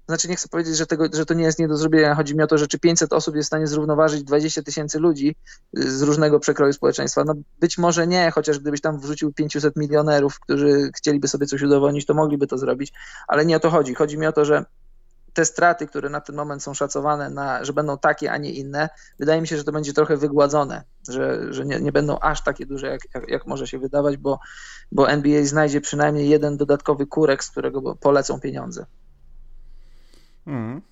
[0.09, 2.15] znaczy nie chcę powiedzieć, że, tego, że to nie jest nie do zrobienia.
[2.15, 5.37] Chodzi mi o to, że czy 500 osób jest w stanie zrównoważyć 20 tysięcy ludzi
[5.79, 7.25] y, z różnego przekroju społeczeństwa.
[7.25, 12.07] No być może nie, chociaż gdybyś tam wrzucił 500 milionerów, którzy chcieliby sobie coś udowodnić,
[12.07, 12.93] to mogliby to zrobić,
[13.29, 13.95] ale nie o to chodzi.
[13.95, 14.65] Chodzi mi o to, że
[15.37, 18.89] te straty, które na ten moment są szacowane, na, że będą takie, a nie inne,
[19.19, 22.67] wydaje mi się, że to będzie trochę wygładzone, że, że nie, nie będą aż takie
[22.67, 24.39] duże, jak, jak, jak, może się wydawać, bo,
[24.93, 28.87] bo NBA znajdzie przynajmniej jeden dodatkowy kurek, z którego polecą pieniądze.
[30.45, 30.83] Hmm.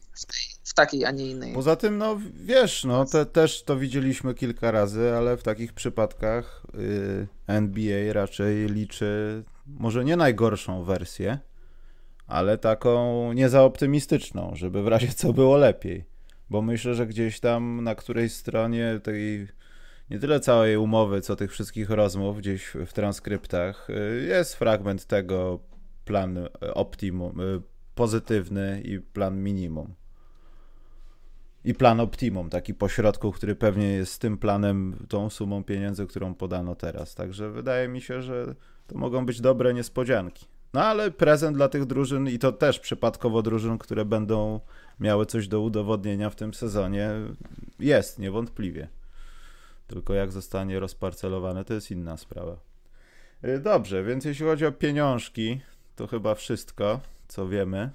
[0.65, 1.55] W, takiej, a nie innej.
[1.55, 6.63] Poza tym, no wiesz, no te, też to widzieliśmy kilka razy, ale w takich przypadkach
[6.75, 11.39] y, NBA raczej liczy może nie najgorszą wersję,
[12.27, 16.05] ale taką niezaoptymistyczną, żeby w razie co było lepiej.
[16.51, 19.49] Bo myślę, że gdzieś tam na którejś stronie tej
[20.11, 25.61] nie tyle całej umowy, co tych wszystkich rozmów gdzieś w transkryptach y, jest fragment tego
[26.05, 27.41] plan y, optimum,
[27.95, 29.95] pozytywny i plan minimum.
[31.65, 36.75] I plan optimum, taki pośrodku, który pewnie jest tym planem, tą sumą pieniędzy, którą podano
[36.75, 37.15] teraz.
[37.15, 38.55] Także wydaje mi się, że
[38.87, 40.47] to mogą być dobre niespodzianki.
[40.75, 44.61] No ale prezent dla tych drużyn i to też przypadkowo drużyn, które będą
[45.01, 47.11] miały coś do udowodnienia w tym sezonie,
[47.79, 48.89] jest niewątpliwie.
[49.87, 52.57] Tylko jak zostanie rozparcelowane, to jest inna sprawa.
[53.45, 55.61] Y, dobrze, więc jeśli chodzi o pieniążki,
[55.97, 57.91] to chyba wszystko co wiemy.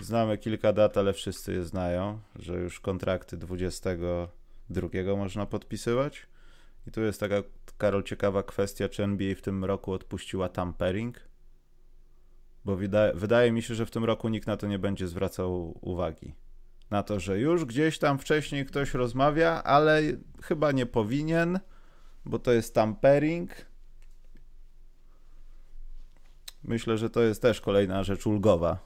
[0.00, 6.26] Znamy kilka dat, ale wszyscy je znają, że już kontrakty 22 można podpisywać.
[6.86, 7.42] I tu jest taka,
[7.78, 11.29] Karol, ciekawa kwestia, czy NBA w tym roku odpuściła tampering?
[12.64, 15.78] Bo wydaje, wydaje mi się, że w tym roku nikt na to nie będzie zwracał
[15.80, 16.34] uwagi.
[16.90, 20.02] Na to, że już gdzieś tam wcześniej ktoś rozmawia, ale
[20.42, 21.60] chyba nie powinien,
[22.24, 23.70] bo to jest tampering
[26.64, 28.78] Myślę, że to jest też kolejna rzecz ulgowa,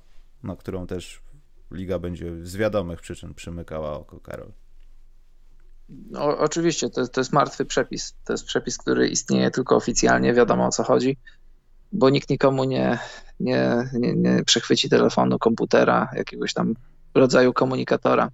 [0.42, 1.22] na którą też
[1.70, 4.52] liga będzie z wiadomych przyczyn przymykała oko, Karol.
[5.88, 8.14] No, oczywiście, to, to jest martwy przepis.
[8.24, 11.16] To jest przepis, który istnieje tylko oficjalnie, wiadomo o co chodzi,
[11.94, 12.98] bo nikt nikomu nie,
[13.40, 16.74] nie, nie, nie przechwyci telefonu, komputera, jakiegoś tam
[17.14, 18.30] rodzaju komunikatora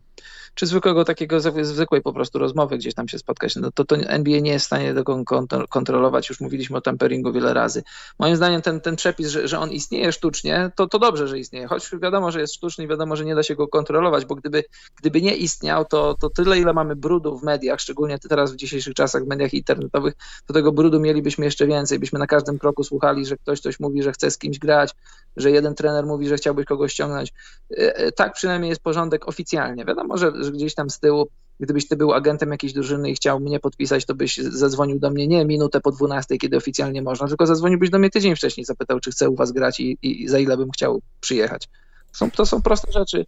[0.55, 4.41] czy zwykłego takiego zwykłej po prostu rozmowy gdzieś tam się spotkać, no to, to NBA
[4.41, 5.25] nie jest w stanie tego
[5.69, 7.83] kontrolować, już mówiliśmy o temperingu wiele razy.
[8.19, 11.67] Moim zdaniem ten, ten przepis, że, że on istnieje sztucznie, to, to dobrze, że istnieje,
[11.67, 14.65] choć wiadomo, że jest sztuczny i wiadomo, że nie da się go kontrolować, bo gdyby,
[14.97, 18.95] gdyby nie istniał, to, to tyle, ile mamy brudu w mediach, szczególnie teraz w dzisiejszych
[18.95, 20.15] czasach w mediach internetowych,
[20.47, 24.03] to tego brudu mielibyśmy jeszcze więcej, byśmy na każdym kroku słuchali, że ktoś coś mówi,
[24.03, 24.95] że chce z kimś grać,
[25.37, 27.33] że jeden trener mówi, że chciałbyś kogoś ściągnąć.
[27.71, 29.85] E, e, tak przynajmniej jest porządek oficjalnie.
[29.85, 31.29] Wiadomo, że, że gdzieś tam z tyłu,
[31.61, 35.27] gdybyś ty był agentem jakiejś drużyny i chciał mnie podpisać, to byś zadzwonił do mnie
[35.27, 39.11] nie minutę po 12, kiedy oficjalnie można, tylko zadzwoniłbyś do mnie tydzień wcześniej, zapytał, czy
[39.11, 41.69] chcę u was grać i, i za ile bym chciał przyjechać.
[42.13, 43.27] Są, to są proste rzeczy.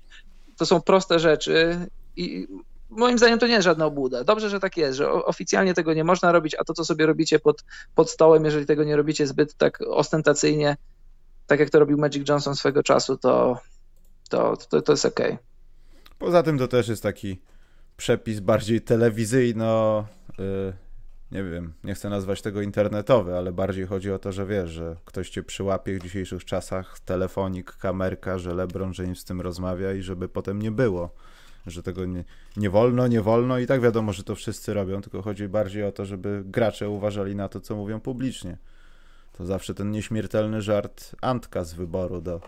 [0.57, 2.46] To są proste rzeczy i
[2.90, 4.25] moim zdaniem to nie jest żadna obłuda.
[4.25, 7.38] Dobrze, że tak jest, że oficjalnie tego nie można robić, a to, co sobie robicie
[7.38, 10.77] pod, pod stołem, jeżeli tego nie robicie zbyt tak ostentacyjnie,
[11.46, 13.59] tak jak to robił Magic Johnson swego czasu, to,
[14.29, 15.20] to, to, to jest ok.
[16.22, 17.38] Poza tym to też jest taki
[17.96, 20.04] przepis bardziej telewizyjno,
[20.38, 20.72] yy,
[21.32, 24.96] nie wiem, nie chcę nazwać tego internetowy, ale bardziej chodzi o to, że wiesz, że
[25.04, 30.02] ktoś cię przyłapie w dzisiejszych czasach, telefonik, kamerka, że LeBron James z tym rozmawia i
[30.02, 31.14] żeby potem nie było,
[31.66, 32.24] że tego nie,
[32.56, 35.92] nie wolno, nie wolno i tak wiadomo, że to wszyscy robią, tylko chodzi bardziej o
[35.92, 38.56] to, żeby gracze uważali na to, co mówią publicznie.
[39.32, 42.40] To zawsze ten nieśmiertelny żart Antka z wyboru do,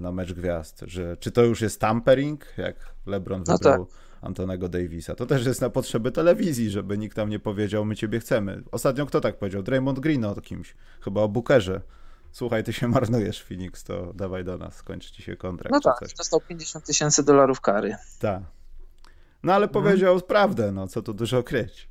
[0.00, 3.94] na mecz gwiazd, że czy to już jest tampering, jak LeBron no wybrał tak.
[4.22, 5.14] Antonego Davisa.
[5.14, 8.62] To też jest na potrzeby telewizji, żeby nikt tam nie powiedział, my ciebie chcemy.
[8.72, 9.62] Ostatnio kto tak powiedział?
[9.62, 11.80] Draymond Green o kimś, chyba o Bookerze.
[12.32, 15.72] Słuchaj, ty się marnujesz, Phoenix, to dawaj do nas, kończy ci się kontrakt.
[15.72, 16.14] No tak, coś.
[16.14, 17.96] dostał 50 tysięcy dolarów kary.
[18.18, 18.42] Tak.
[19.42, 19.84] No ale mhm.
[19.84, 21.88] powiedział prawdę, no co tu dużo kryć.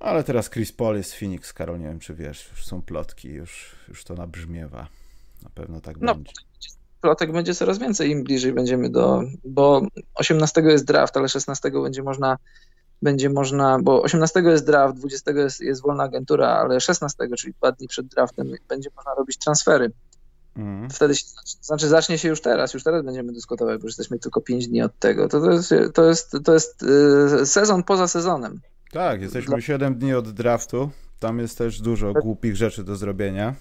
[0.00, 3.76] Ale teraz Chris Paul jest Phoenix, Karol, nie wiem czy wiesz, już są plotki, już,
[3.88, 4.88] już to nabrzmiewa.
[5.44, 6.32] Na pewno tak no, będzie.
[7.00, 9.22] Plotek będzie coraz więcej, im bliżej będziemy do.
[9.44, 9.82] Bo
[10.14, 12.36] 18 jest draft, ale 16 będzie można.
[13.02, 17.72] Będzie można, bo 18 jest draft, 20 jest, jest wolna agentura, ale 16, czyli dwa
[17.72, 19.92] dni przed draftem, będzie można robić transfery.
[20.56, 20.90] Mm.
[20.90, 21.24] Wtedy się,
[21.60, 24.98] znaczy zacznie się już teraz, już teraz będziemy dyskutować, bo jesteśmy tylko 5 dni od
[24.98, 25.28] tego.
[25.28, 28.60] To, to, jest, to jest, to jest y, sezon poza sezonem.
[28.92, 29.60] Tak, jesteśmy Dla...
[29.60, 30.90] 7 dni od draftu.
[31.20, 33.54] Tam jest też dużo głupich rzeczy do zrobienia.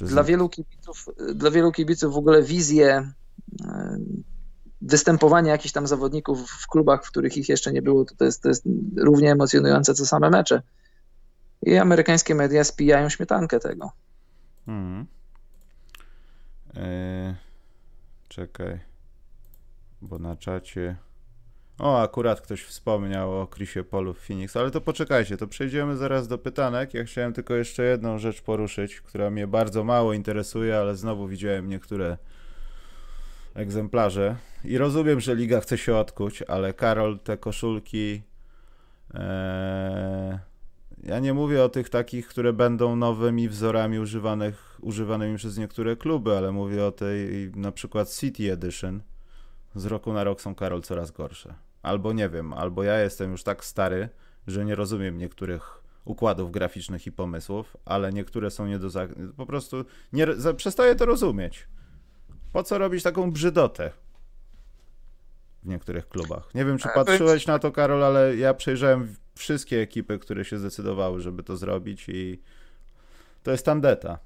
[0.00, 3.12] Dla, wielu kibiców, dla wielu kibiców w ogóle wizje
[3.64, 3.98] e,
[4.82, 8.42] występowania jakichś tam zawodników w klubach, w których ich jeszcze nie było, to, to, jest,
[8.42, 8.64] to jest
[8.96, 10.62] równie emocjonujące co same mecze.
[11.62, 13.92] I amerykańskie media spijają śmietankę tego.
[14.66, 15.06] Hmm.
[16.76, 17.34] Eee,
[18.28, 18.80] czekaj,
[20.02, 20.96] bo na czacie.
[21.78, 26.28] O, akurat ktoś wspomniał o Chrisie Polu w Phoenix, ale to poczekajcie, to przejdziemy zaraz
[26.28, 26.94] do pytanek.
[26.94, 31.68] Ja chciałem tylko jeszcze jedną rzecz poruszyć, która mnie bardzo mało interesuje, ale znowu widziałem
[31.68, 32.18] niektóre
[33.54, 38.22] egzemplarze i rozumiem, że liga chce się odkuć, ale Karol, te koszulki.
[39.14, 40.38] Ee,
[41.02, 46.36] ja nie mówię o tych takich, które będą nowymi wzorami używanych, używanymi przez niektóre kluby,
[46.36, 49.02] ale mówię o tej na przykład City Edition.
[49.74, 51.54] Z roku na rok są Karol coraz gorsze.
[51.84, 54.08] Albo nie wiem, albo ja jestem już tak stary,
[54.46, 58.88] że nie rozumiem niektórych układów graficznych i pomysłów, ale niektóre są nie do.
[59.36, 61.68] Po prostu nie, przestaję to rozumieć.
[62.52, 63.90] Po co robić taką brzydotę
[65.62, 66.54] w niektórych klubach?
[66.54, 71.20] Nie wiem, czy patrzyłeś na to, Karol, ale ja przejrzałem wszystkie ekipy, które się zdecydowały,
[71.20, 72.40] żeby to zrobić i
[73.42, 74.18] to jest tandeta.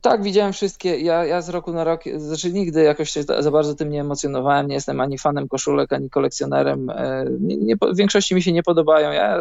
[0.00, 0.98] Tak, widziałem wszystkie.
[0.98, 4.66] Ja, ja z roku na rok, znaczy nigdy jakoś się za bardzo tym nie emocjonowałem.
[4.68, 6.90] Nie jestem ani fanem koszulek, ani kolekcjonerem.
[6.90, 9.12] E, nie, nie, w większości mi się nie podobają.
[9.12, 9.38] Ja,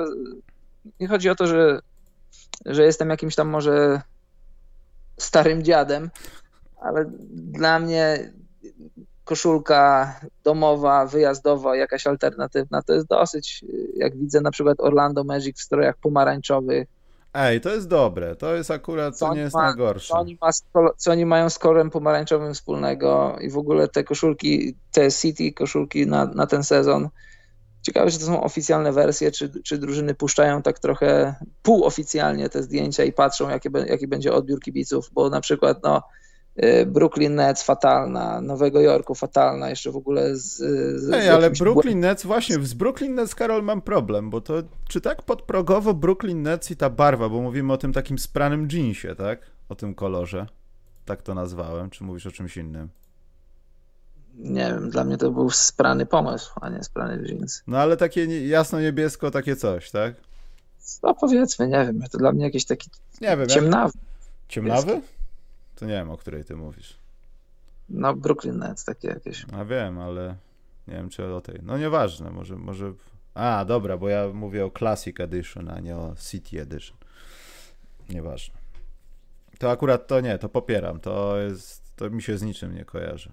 [0.99, 1.79] nie chodzi o to, że,
[2.65, 4.01] że jestem jakimś tam może
[5.17, 6.09] starym dziadem,
[6.81, 8.31] ale dla mnie
[9.23, 15.63] koszulka domowa, wyjazdowa, jakaś alternatywna, to jest dosyć, jak widzę na przykład Orlando Magic w
[15.63, 16.87] strojach pomarańczowych.
[17.33, 20.07] Ej, to jest dobre, to jest akurat, co to nie jest ma, najgorsze.
[20.07, 20.37] Co oni,
[20.97, 26.07] co oni mają z kolorem pomarańczowym wspólnego i w ogóle te koszulki, te City koszulki
[26.07, 27.09] na, na ten sezon,
[27.81, 33.03] Ciekawe, czy to są oficjalne wersje, czy, czy drużyny puszczają tak trochę półoficjalnie te zdjęcia
[33.03, 36.01] i patrzą, jaki, jaki będzie odbiór kibiców, bo na przykład no,
[36.85, 40.57] Brooklyn Nets fatalna, Nowego Jorku fatalna, jeszcze w ogóle z.
[41.01, 44.53] z Ej, ale Brooklyn Nets, właśnie z Brooklyn Nets, Karol, mam problem, bo to
[44.89, 49.15] czy tak podprogowo Brooklyn Nets i ta barwa, bo mówimy o tym takim spranym jeansie,
[49.15, 49.39] tak?
[49.69, 50.47] O tym kolorze.
[51.05, 52.89] Tak to nazwałem, czy mówisz o czymś innym?
[54.35, 57.63] nie wiem, dla mnie to był sprany pomysł, a nie sprany jeans.
[57.67, 60.15] No ale takie jasno-niebiesko, takie coś, tak?
[61.03, 62.89] No powiedzmy, nie wiem, to dla mnie jakiś taki
[63.21, 63.91] nie wiem, ciemnawy.
[63.95, 64.47] Jak...
[64.47, 65.01] Ciemnawy?
[65.81, 66.97] To nie wiem, o której ty mówisz.
[67.89, 69.45] No Brooklyn Nets, takie jakieś.
[69.53, 70.35] A wiem, ale
[70.87, 71.59] nie wiem, czy o tej.
[71.63, 72.93] No nieważne, może, może...
[73.33, 76.97] A, dobra, bo ja mówię o Classic Edition, a nie o City Edition.
[78.09, 78.55] Nieważne.
[79.59, 80.99] To akurat to nie, to popieram.
[80.99, 83.31] To jest, to mi się z niczym nie kojarzy.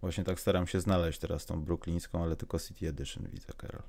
[0.00, 3.82] Właśnie tak staram się znaleźć teraz tą bruklińską, ale tylko City Edition widzę, Karol.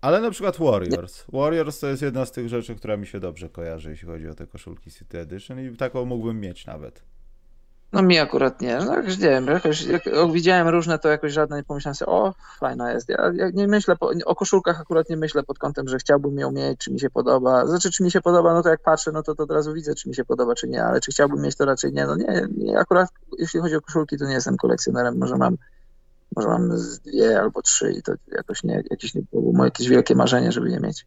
[0.00, 1.24] Ale na przykład Warriors.
[1.32, 4.34] Warriors to jest jedna z tych rzeczy, która mi się dobrze kojarzy, jeśli chodzi o
[4.34, 7.02] te koszulki City Edition i taką mógłbym mieć nawet.
[7.92, 8.78] No mi akurat nie.
[8.78, 12.92] No nie wiem, jakoś, jak widziałem różne, to jakoś żadne nie pomyślałem sobie, o, fajna
[12.92, 13.08] jest.
[13.08, 16.52] Ja, ja nie myślę, po, o koszulkach akurat nie myślę pod kątem, że chciałbym ją
[16.52, 17.66] mieć, czy mi się podoba.
[17.66, 19.94] Znaczy, czy mi się podoba, no to jak patrzę, no to, to od razu widzę,
[19.94, 22.06] czy mi się podoba, czy nie, ale czy chciałbym mieć, to raczej nie.
[22.06, 23.08] No nie, nie akurat
[23.38, 25.18] jeśli chodzi o koszulki, to nie jestem kolekcjonerem.
[25.18, 25.56] Może mam,
[26.36, 26.70] może mam
[27.04, 30.70] dwie albo trzy i to jakoś nie, jakieś nie było moje jakieś wielkie marzenie, żeby
[30.70, 31.06] je mieć.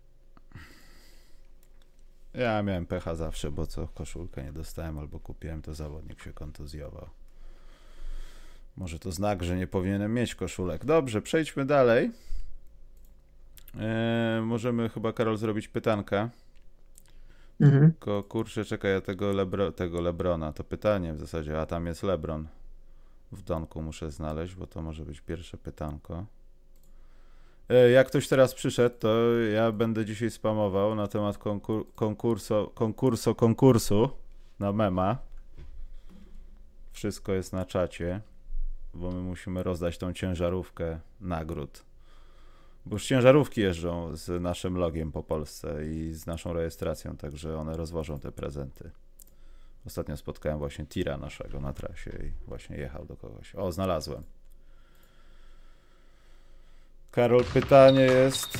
[2.33, 7.09] Ja miałem pecha zawsze, bo co koszulkę nie dostałem albo kupiłem, to zawodnik się kontuzjował.
[8.77, 10.85] Może to znak, że nie powinienem mieć koszulek.
[10.85, 12.11] Dobrze, przejdźmy dalej.
[13.79, 16.29] Eee, możemy chyba, Karol, zrobić pytankę.
[17.61, 17.91] Mhm.
[17.91, 22.03] Tylko kurczę, czekaj, ja tego, Lebro, tego Lebrona, to pytanie w zasadzie, a tam jest
[22.03, 22.47] Lebron.
[23.33, 26.25] W donku muszę znaleźć, bo to może być pierwsze pytanko.
[27.69, 33.35] E, jak ktoś teraz przyszedł, to ja będę dzisiaj spamował na temat konkur konkurso, konkurso,
[33.35, 34.09] konkursu
[34.59, 35.17] na mema.
[36.91, 38.21] Wszystko jest na czacie,
[38.93, 41.85] bo my musimy rozdać tą ciężarówkę nagród.
[42.85, 47.77] Bo już ciężarówki jeżdżą z naszym logiem po Polsce i z naszą rejestracją, także one
[47.77, 48.91] rozwożą te prezenty.
[49.85, 53.55] Ostatnio spotkałem właśnie tira naszego na trasie i właśnie jechał do kogoś.
[53.55, 54.23] O, znalazłem.
[57.11, 58.57] Karol, pytanie jest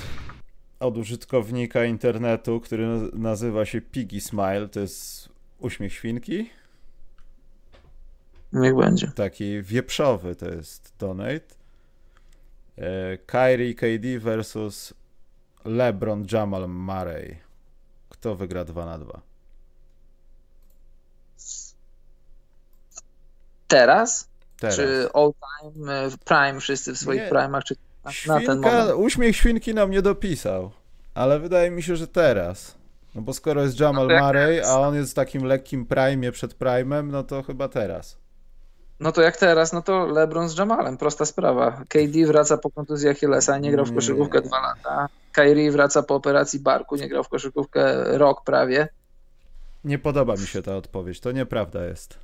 [0.80, 4.68] od użytkownika internetu, który nazywa się Piggy Smile.
[4.68, 6.50] To jest uśmiech świnki?
[8.54, 9.08] Niech będzie.
[9.08, 11.56] Taki wieprzowy to jest donate.
[12.78, 14.94] E, Kyrie KD versus
[15.66, 17.38] LeBron Jamal Murray.
[18.10, 19.33] Kto wygra 2 na 2?
[23.68, 24.28] Teraz?
[24.60, 24.76] Teraz.
[24.76, 27.30] Czy all time, e, prime, wszyscy w swoich Nie.
[27.30, 27.76] primach, czy
[28.10, 30.72] Świnka, uśmiech świnki nam nie dopisał,
[31.14, 32.76] ale wydaje mi się, że teraz.
[33.16, 36.60] No bo skoro jest Jamal no Murray, a on jest w takim lekkim prime przed
[36.60, 38.18] prime'em, no to chyba teraz.
[39.00, 41.84] No to jak teraz, no to LeBron z Jamalem, prosta sprawa.
[41.90, 45.10] KD wraca po kontuzji Achillesa, nie grał w koszykówkę dwa lata.
[45.32, 48.88] Kyrie wraca po operacji barku, nie grał w koszykówkę rok prawie.
[49.84, 52.20] Nie podoba mi się ta odpowiedź, to nieprawda jest.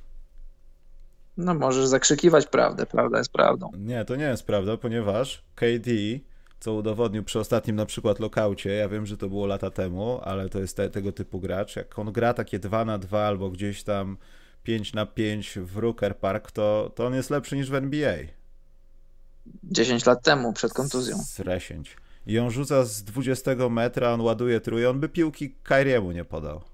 [1.36, 3.70] No możesz zakrzykiwać prawdę, prawda jest prawdą.
[3.78, 5.90] Nie, to nie jest prawda, ponieważ KD,
[6.60, 10.48] co udowodnił przy ostatnim na przykład lokaucie, ja wiem, że to było lata temu, ale
[10.48, 13.82] to jest te, tego typu gracz, jak on gra takie 2 na 2 albo gdzieś
[13.82, 14.16] tam
[14.62, 18.16] 5 na 5 w Rooker Park, to, to on jest lepszy niż w NBA.
[19.64, 21.16] 10 lat temu, przed kontuzją.
[21.18, 21.96] Z 10.
[22.26, 26.69] I on rzuca z 20 metra, on ładuje trójkę, on by piłki Kairiemu nie podał.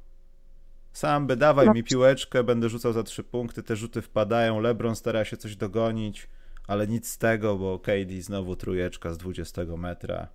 [0.96, 1.72] Sam by dawaj no.
[1.72, 6.28] mi piłeczkę, będę rzucał za trzy punkty, te rzuty wpadają, LeBron stara się coś dogonić,
[6.66, 10.28] ale nic z tego, bo KD znowu trójeczka z 20 metra.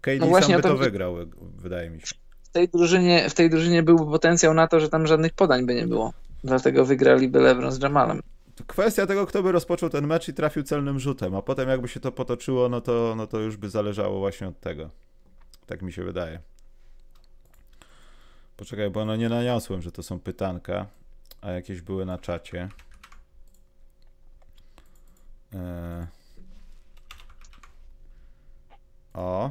[0.00, 1.16] KD no sam by to, to wygrał,
[1.56, 2.06] wydaje mi się.
[2.42, 5.74] W tej, drużynie, w tej drużynie byłby potencjał na to, że tam żadnych podań by
[5.74, 6.12] nie było.
[6.44, 8.20] Dlatego wygraliby LeBron z Jamalem.
[8.66, 12.00] Kwestia tego, kto by rozpoczął ten mecz i trafił celnym rzutem, a potem jakby się
[12.00, 14.90] to potoczyło, no to, no to już by zależało właśnie od tego.
[15.66, 16.53] Tak mi się wydaje.
[18.56, 20.86] Poczekaj, bo no nie naniosłem, że to są pytanka,
[21.40, 22.68] a jakieś były na czacie.
[25.52, 26.06] Eee...
[29.14, 29.50] O,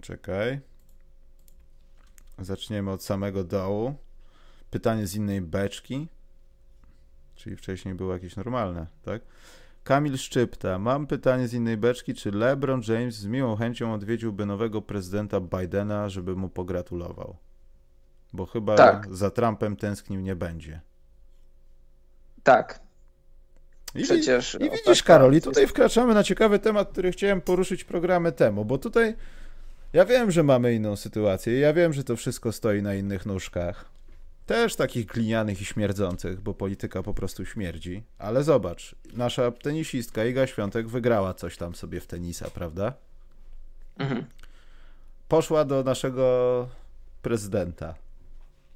[0.00, 0.60] czekaj.
[2.38, 3.94] Zaczniemy od samego dołu.
[4.70, 6.08] Pytanie z innej beczki.
[7.34, 9.22] Czyli wcześniej było jakieś normalne, tak?
[9.84, 10.78] Kamil Szczypta.
[10.78, 12.14] Mam pytanie z innej beczki.
[12.14, 17.36] Czy LeBron James z miłą chęcią odwiedziłby nowego prezydenta Bidena, żeby mu pogratulował?
[18.32, 19.14] Bo chyba tak.
[19.14, 20.80] za Trumpem tęsknił nie będzie.
[22.42, 22.80] Tak.
[23.94, 24.54] I, Przecież.
[24.60, 28.78] I widzisz, Karol, i tutaj wkraczamy na ciekawy temat, który chciałem poruszyć programy temu, bo
[28.78, 29.16] tutaj
[29.92, 31.58] ja wiem, że mamy inną sytuację.
[31.58, 33.84] Ja wiem, że to wszystko stoi na innych nóżkach.
[34.46, 38.02] Też takich glinianych i śmierdzących, bo polityka po prostu śmierdzi.
[38.18, 42.92] Ale zobacz, nasza tenisistka Iga Świątek wygrała coś tam sobie w tenisa, prawda?
[43.98, 44.24] Mhm.
[45.28, 46.68] Poszła do naszego
[47.22, 47.94] prezydenta.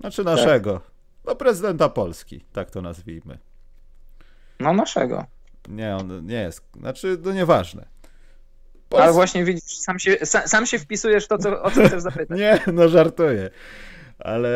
[0.01, 0.73] Znaczy naszego.
[0.73, 0.91] Tak.
[1.27, 3.39] No prezydenta Polski, tak to nazwijmy.
[4.61, 5.27] No naszego.
[5.69, 6.63] Nie, on nie jest.
[6.81, 7.87] Znaczy, to nieważne.
[8.89, 9.03] Pols...
[9.03, 12.03] Ale właśnie widzisz, sam się, sam, sam się wpisujesz w to, co, o co chcesz
[12.03, 12.39] zapytać.
[12.41, 13.51] nie, no żartuję.
[14.19, 14.51] Ale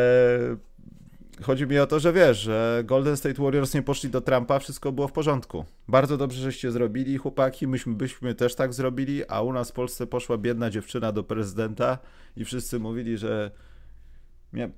[1.41, 4.91] chodzi mi o to, że wiesz, że Golden State Warriors nie poszli do Trumpa, wszystko
[4.91, 5.65] było w porządku.
[5.87, 10.07] Bardzo dobrze, żeście zrobili, chłopaki, myśmy byśmy też tak zrobili, a u nas w Polsce
[10.07, 11.97] poszła biedna dziewczyna do prezydenta
[12.35, 13.51] i wszyscy mówili, że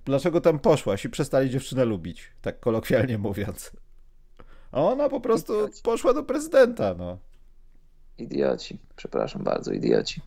[0.06, 3.72] dlaczego tam poszłaś i przestali dziewczynę lubić, tak kolokwialnie mówiąc.
[4.72, 5.82] A ona po prostu idioci.
[5.84, 7.18] poszła do prezydenta, no.
[8.18, 10.22] Idioci, przepraszam bardzo, idioci.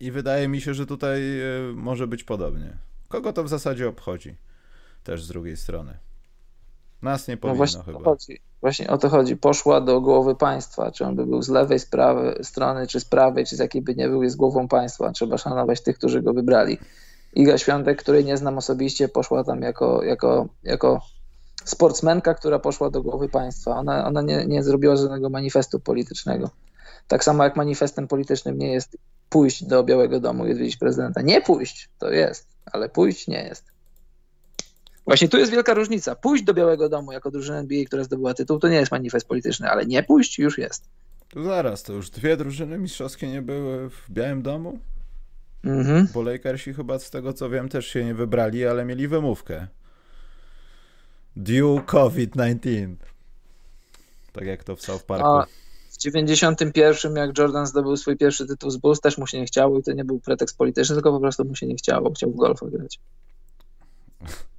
[0.00, 1.44] I wydaje mi się, że tutaj e,
[1.74, 2.76] może być podobnie.
[3.08, 4.36] Kogo to w zasadzie obchodzi?
[5.04, 5.98] Też z drugiej strony.
[7.02, 8.04] Nas nie no powinno no właśnie chyba.
[8.04, 8.40] Chodzi.
[8.60, 9.36] Właśnie o to chodzi.
[9.36, 10.90] Poszła do głowy państwa.
[10.90, 13.82] Czy on by był z lewej z prawej strony, czy z prawej, czy z jakiej
[13.82, 15.12] by nie był, jest głową państwa.
[15.12, 16.78] Trzeba szanować tych, którzy go wybrali.
[17.32, 21.00] Iga Świątek, której nie znam osobiście, poszła tam jako, jako, jako
[21.64, 23.76] sportsmenka, która poszła do głowy państwa.
[23.76, 26.50] Ona, ona nie, nie zrobiła żadnego manifestu politycznego.
[27.08, 28.96] Tak samo jak manifestem politycznym nie jest
[29.28, 31.22] pójść do Białego Domu i odwiedzić prezydenta.
[31.22, 33.72] Nie pójść, to jest, ale pójść nie jest.
[35.04, 36.14] Właśnie tu jest wielka różnica.
[36.14, 39.70] Pójść do Białego Domu jako drużyna NBA, która zdobyła tytuł, to nie jest manifest polityczny,
[39.70, 40.84] ale nie pójść już jest.
[41.28, 44.78] To zaraz, to już dwie drużyny mistrzowskie nie były w Białym Domu?
[45.64, 46.08] Mhm.
[46.14, 49.66] Bo Lakersi chyba z tego co wiem też się nie wybrali, ale mieli wymówkę.
[51.36, 52.94] Due COVID-19.
[54.32, 55.26] Tak jak to w South Parku.
[55.26, 55.46] A
[55.90, 59.78] w 91 jak Jordan zdobył swój pierwszy tytuł z Bulls, też mu się nie chciało
[59.78, 62.12] i to nie był pretekst polityczny, tylko po prostu mu się nie chciało.
[62.12, 62.98] Chciał w golfa grać.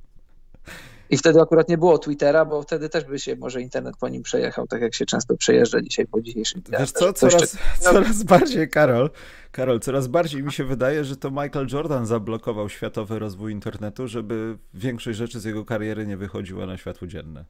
[1.13, 4.23] I wtedy akurat nie było Twittera, bo wtedy też by się może internet po nim
[4.23, 6.79] przejechał, tak jak się często przejeżdża dzisiaj po dzisiejszym dniu.
[6.79, 9.09] Wiesz co, coraz, coraz bardziej, Karol,
[9.51, 14.57] Karol, coraz bardziej mi się wydaje, że to Michael Jordan zablokował światowy rozwój internetu, żeby
[14.73, 17.45] większość rzeczy z jego kariery nie wychodziła na światło dzienne.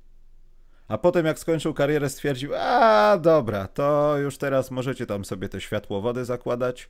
[0.88, 5.61] A potem jak skończył karierę stwierdził, a dobra, to już teraz możecie tam sobie te
[5.61, 6.89] światłowody zakładać,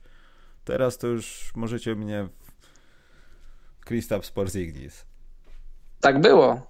[0.64, 2.28] teraz to już możecie mnie
[3.84, 5.13] Kristaps Porzingis.
[6.04, 6.66] Tak było.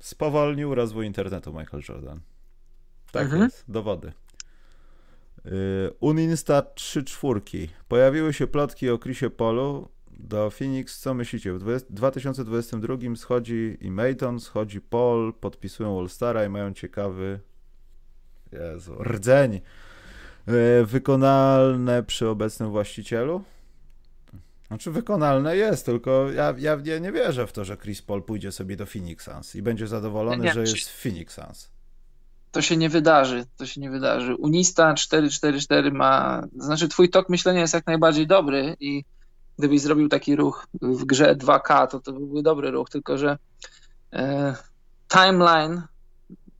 [0.00, 2.20] Spowolnił rozwój internetu Michael Jordan.
[3.12, 3.42] Tak mhm.
[3.42, 4.12] jest, dowody.
[5.44, 5.52] Yy,
[6.00, 7.68] Uninsta 3 czwórki.
[7.88, 10.98] Pojawiły się plotki o Chrisie Polu do Phoenix.
[10.98, 11.52] Co myślicie?
[11.52, 17.40] W 2022 schodzi i Mayton, schodzi Paul, podpisują All-Stara i mają ciekawy
[18.52, 19.60] Jezu, rdzeń
[20.46, 23.44] yy, wykonalne przy obecnym właścicielu?
[24.68, 28.52] Znaczy wykonalne jest, tylko ja, ja, ja nie wierzę w to, że Chris Paul pójdzie
[28.52, 31.70] sobie do Phoenix Suns i będzie zadowolony, że jest w Phoenix Suns.
[32.52, 34.34] to się nie wydarzy, to się nie wydarzy.
[34.36, 39.04] Unista 4-4-4 ma, znaczy twój tok myślenia jest jak najbardziej dobry i
[39.58, 43.38] gdybyś zrobił taki ruch w grze 2K, to to byłby dobry ruch, tylko że
[44.12, 44.56] e,
[45.08, 45.82] timeline,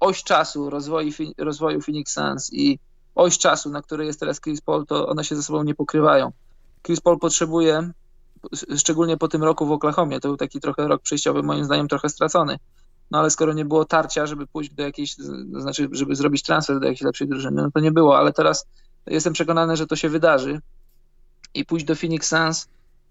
[0.01, 2.79] oś czasu rozwoju, rozwoju Phoenix Suns i
[3.15, 6.33] oś czasu, na której jest teraz Chris Paul, to one się ze sobą nie pokrywają.
[6.87, 7.91] Chris Paul potrzebuje,
[8.77, 12.09] szczególnie po tym roku w Oklahomie, to był taki trochę rok przejściowy, moim zdaniem trochę
[12.09, 12.59] stracony,
[13.11, 15.17] no ale skoro nie było tarcia, żeby pójść do jakiejś,
[15.61, 18.67] znaczy, żeby zrobić transfer do jakiejś lepszej drużyny, no to nie było, ale teraz
[19.07, 20.61] jestem przekonany, że to się wydarzy
[21.55, 22.69] i pójść do Phoenix Suns.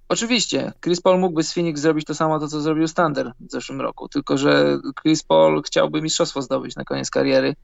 [0.09, 3.81] Oczywiście, Chris Paul mógłby z Phoenix zrobić to samo, to co zrobił Standard w zeszłym
[3.81, 7.55] roku, tylko że Chris Paul chciałby mistrzostwo zdobyć na koniec kariery.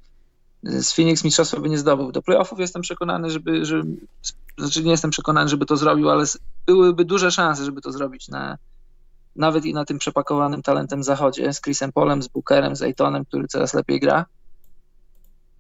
[0.64, 2.12] Z Phoenix mistrzostwo by nie zdobył.
[2.12, 3.82] Do playoffów jestem przekonany, żeby, że,
[4.58, 6.26] znaczy nie jestem przekonany, żeby to zrobił, ale
[6.66, 8.58] byłyby duże szanse, żeby to zrobić na,
[9.36, 13.48] nawet i na tym przepakowanym talentem zachodzie, z Chrisem Polem, z Bookerem, z Aytonem, który
[13.48, 14.26] coraz lepiej gra.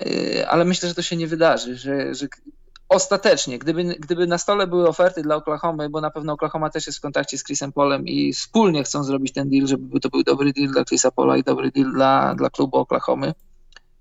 [0.06, 2.28] Yy, ale myślę, że to się nie wydarzy, że, że
[2.90, 7.00] ostatecznie, gdyby, gdyby na stole były oferty dla Oklahomy, bo na pewno Oklahoma też jest
[7.00, 10.54] w kontakcie z Chrisem Polem i wspólnie chcą zrobić ten deal, żeby to był dobry
[10.54, 13.34] deal dla Chrisa Pola i dobry deal dla, dla klubu Oklahomy,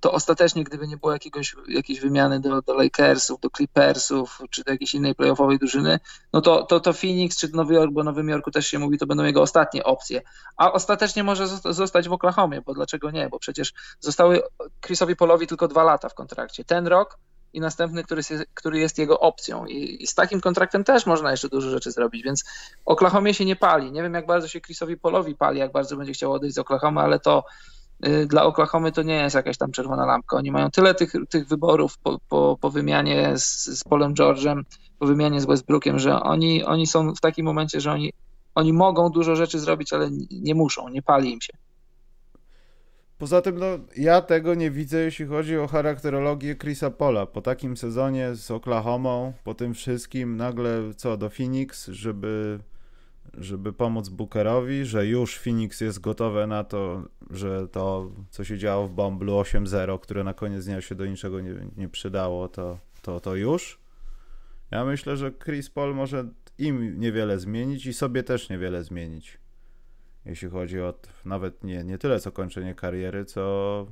[0.00, 4.72] to ostatecznie, gdyby nie było jakiegoś, jakiejś wymiany do, do Lakersów, do Clippersów, czy do
[4.72, 6.00] jakiejś innej playoffowej drużyny,
[6.32, 9.06] no to, to, to Phoenix czy Nowy Jork, bo Nowym Jorku też się mówi, to
[9.06, 10.22] będą jego ostatnie opcje.
[10.56, 13.28] A ostatecznie może zostać w Oklahomie, bo dlaczego nie?
[13.28, 14.42] Bo przecież zostały
[14.80, 16.64] Chrisowi Polowi tylko dwa lata w kontrakcie.
[16.64, 17.18] Ten rok
[17.52, 19.66] i następny, który jest, który jest jego opcją.
[19.66, 22.44] I, I, z takim kontraktem też można jeszcze dużo rzeczy zrobić, więc
[22.84, 23.92] Oklahomie się nie pali.
[23.92, 27.00] Nie wiem, jak bardzo się Chrisowi Polowi pali, jak bardzo będzie chciał odejść z Oklahomy,
[27.00, 27.44] ale to
[28.26, 30.36] dla Oklahomy to nie jest jakaś tam czerwona lampka.
[30.36, 34.62] Oni mają tyle tych, tych wyborów po, po, po wymianie z, z Polem George'em,
[34.98, 38.12] po wymianie z Westbrookiem, że oni, oni są w takim momencie, że oni,
[38.54, 41.52] oni mogą dużo rzeczy zrobić, ale nie muszą, nie pali im się.
[43.18, 47.26] Poza tym, no, ja tego nie widzę, jeśli chodzi o charakterologię Chrisa Pola.
[47.26, 52.58] Po takim sezonie z Oklahomą, po tym wszystkim, nagle co, do Phoenix, żeby
[53.38, 58.88] żeby pomóc Bookerowi, że już Phoenix jest gotowe na to, że to, co się działo
[58.88, 63.20] w Bomblu 8-0, które na koniec dnia się do niczego nie, nie przydało, to, to,
[63.20, 63.80] to już.
[64.70, 66.28] Ja myślę, że Chris Paul może
[66.58, 69.38] im niewiele zmienić i sobie też niewiele zmienić.
[70.24, 73.86] Jeśli chodzi o nawet nie, nie tyle co kończenie kariery, co,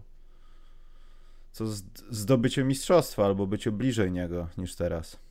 [1.53, 1.64] co
[2.11, 5.27] zdobycie mistrzostwa albo bycie bliżej niego niż teraz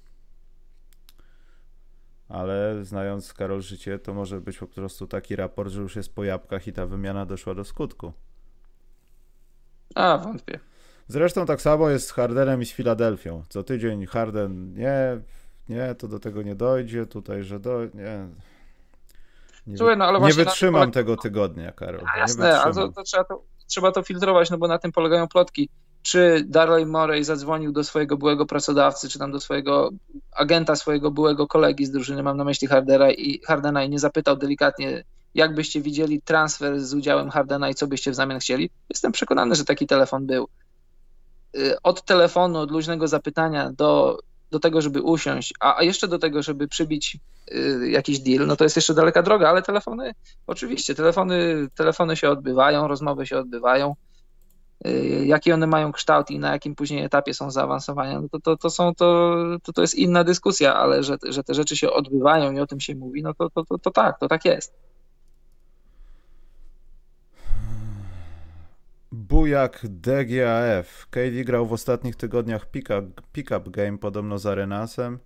[2.29, 6.23] ale znając Karol życie, to może być po prostu taki raport, że już jest po
[6.23, 8.13] jabłkach i ta wymiana doszła do skutku.
[9.95, 10.59] A, wątpię.
[11.07, 13.43] Zresztą tak samo jest z Hardenem i z Filadelfią.
[13.49, 15.21] Co tydzień Harden, nie,
[15.69, 18.27] nie, to do tego nie dojdzie, tutaj, że do, nie.
[19.67, 22.01] Nie, Słuchaj, no, ale nie wytrzymam tego tygodnia, Karol.
[22.15, 25.27] A, jasne, ale to, to, trzeba to trzeba to filtrować, no bo na tym polegają
[25.27, 25.69] plotki
[26.07, 29.89] czy Darley Morey zadzwonił do swojego byłego pracodawcy, czy tam do swojego
[30.31, 34.37] agenta, swojego byłego kolegi z drużyny, mam na myśli Hardera i Hardena i nie zapytał
[34.37, 35.03] delikatnie,
[35.35, 38.69] jak byście widzieli transfer z udziałem Hardena i co byście w zamian chcieli?
[38.89, 40.47] Jestem przekonany, że taki telefon był.
[41.57, 44.19] Y, od telefonu, od luźnego zapytania do,
[44.51, 47.17] do tego, żeby usiąść, a jeszcze do tego, żeby przybić
[47.51, 50.13] y, jakiś deal, no to jest jeszcze daleka droga, ale telefony,
[50.47, 53.95] oczywiście, telefony, telefony się odbywają, rozmowy się odbywają.
[54.85, 58.57] Y, jaki one mają kształt i na jakim później etapie są zaawansowania, no to, to,
[58.57, 62.51] to, są, to, to, to jest inna dyskusja, ale że, że te rzeczy się odbywają
[62.51, 64.73] i o tym się mówi, no to, to, to, to tak, to tak jest.
[69.11, 71.07] Bujak DGAF.
[71.09, 75.19] KD grał w ostatnich tygodniach pick-up pick game podobno z Arenasem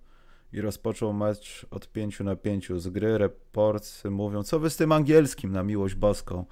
[0.52, 3.18] i rozpoczął mecz od 5 na 5 z gry.
[3.18, 6.44] Reports mówią, co wy z tym angielskim na miłość boską,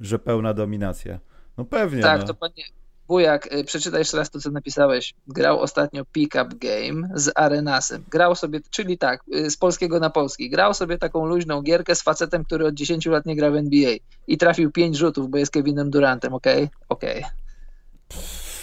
[0.00, 1.18] że pełna dominacja.
[1.58, 2.02] No pewnie.
[2.02, 2.26] Tak, no.
[2.26, 2.64] to panie
[3.08, 5.14] Bujak, y, przeczytaj jeszcze raz to, co napisałeś.
[5.28, 8.04] Grał ostatnio pick-up game z Arenasem.
[8.10, 10.50] Grał sobie, czyli tak, y, z polskiego na polski.
[10.50, 13.96] Grał sobie taką luźną gierkę z facetem, który od 10 lat nie gra w NBA.
[14.26, 16.64] I trafił 5 rzutów, bo jest Kevinem Durantem, okej?
[16.64, 16.78] Okay?
[16.88, 17.18] Okej.
[17.18, 17.30] Okay.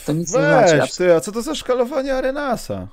[0.05, 0.97] To nic Weź, nie znaczy.
[0.97, 2.87] Ty, a co to za szkalowanie Arenasa?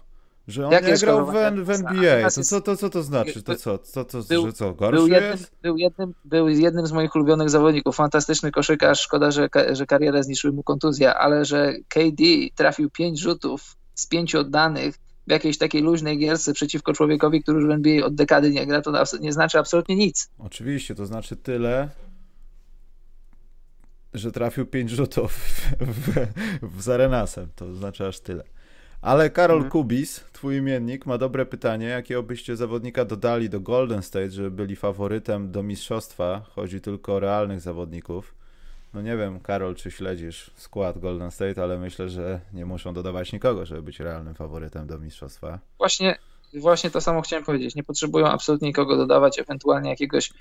[0.49, 1.33] Że on nie grał w,
[1.65, 2.31] w NBA.
[2.31, 3.43] To co to, co to znaczy?
[3.43, 3.79] To co?
[3.79, 4.75] To, to, był, że co?
[4.75, 7.97] Gorszy był jednym, Był jednym, był jednym z moich ulubionych zawodników.
[7.97, 9.01] Fantastyczny koszykarz.
[9.01, 12.25] Szkoda, że, że karierę zniszczyły mu kontuzja, ale że KD
[12.55, 17.69] trafił pięć rzutów z pięciu oddanych w jakiejś takiej luźnej gierce przeciwko człowiekowi, który już
[17.69, 20.31] w NBA od dekady nie gra, to nie znaczy absolutnie nic.
[20.39, 21.89] Oczywiście, to znaczy tyle,
[24.15, 27.49] że trafił pięć rzutów w, w, w Zarenasem.
[27.57, 28.45] To znaczy aż tyle.
[29.03, 29.71] Ale Karol mhm.
[29.71, 31.87] Kubis, twój imiennik, ma dobre pytanie.
[31.87, 36.43] Jakiego byście zawodnika dodali do Golden State, żeby byli faworytem do mistrzostwa?
[36.55, 38.35] Chodzi tylko o realnych zawodników.
[38.95, 43.33] no nie wiem, Karol, czy śledzisz skład Golden State, ale myślę, że nie muszą dodawać
[43.33, 45.59] nikogo, żeby być realnym faworytem do mistrzostwa.
[45.79, 46.19] Właśnie,
[46.61, 47.75] właśnie to samo chciałem powiedzieć.
[47.75, 50.33] Nie potrzebują absolutnie nikogo dodawać, ewentualnie jakiegoś,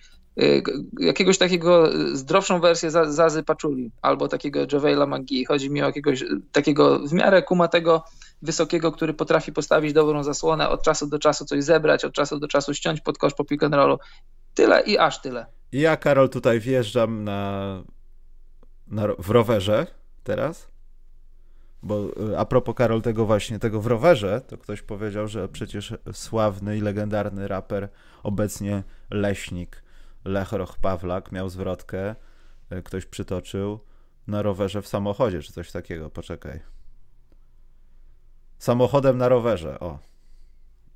[0.41, 0.63] y,
[0.99, 5.45] jakiegoś takiego zdrowszą wersję Zazy Paczuli albo takiego Javela McGee.
[5.45, 8.03] Chodzi mi o jakiegoś takiego w miarę kumatego,
[8.41, 12.47] wysokiego, który potrafi postawić dobrą zasłonę, od czasu do czasu coś zebrać, od czasu do
[12.47, 13.97] czasu ściąć pod kosz po pick and rollu.
[14.53, 15.45] Tyle i aż tyle.
[15.71, 17.83] Ja, Karol, tutaj wjeżdżam na,
[18.87, 19.87] na, w rowerze
[20.23, 20.70] teraz.
[21.83, 25.93] Bo y, a propos, Karol, tego właśnie, tego w rowerze, to ktoś powiedział, że przecież
[26.13, 27.89] sławny i legendarny raper,
[28.23, 29.83] obecnie leśnik
[30.25, 32.15] Lech Roch Pawlak miał zwrotkę,
[32.71, 33.79] y, ktoś przytoczył,
[34.27, 36.09] na rowerze w samochodzie, czy coś takiego.
[36.09, 36.59] Poczekaj.
[38.57, 39.99] Samochodem na rowerze, o.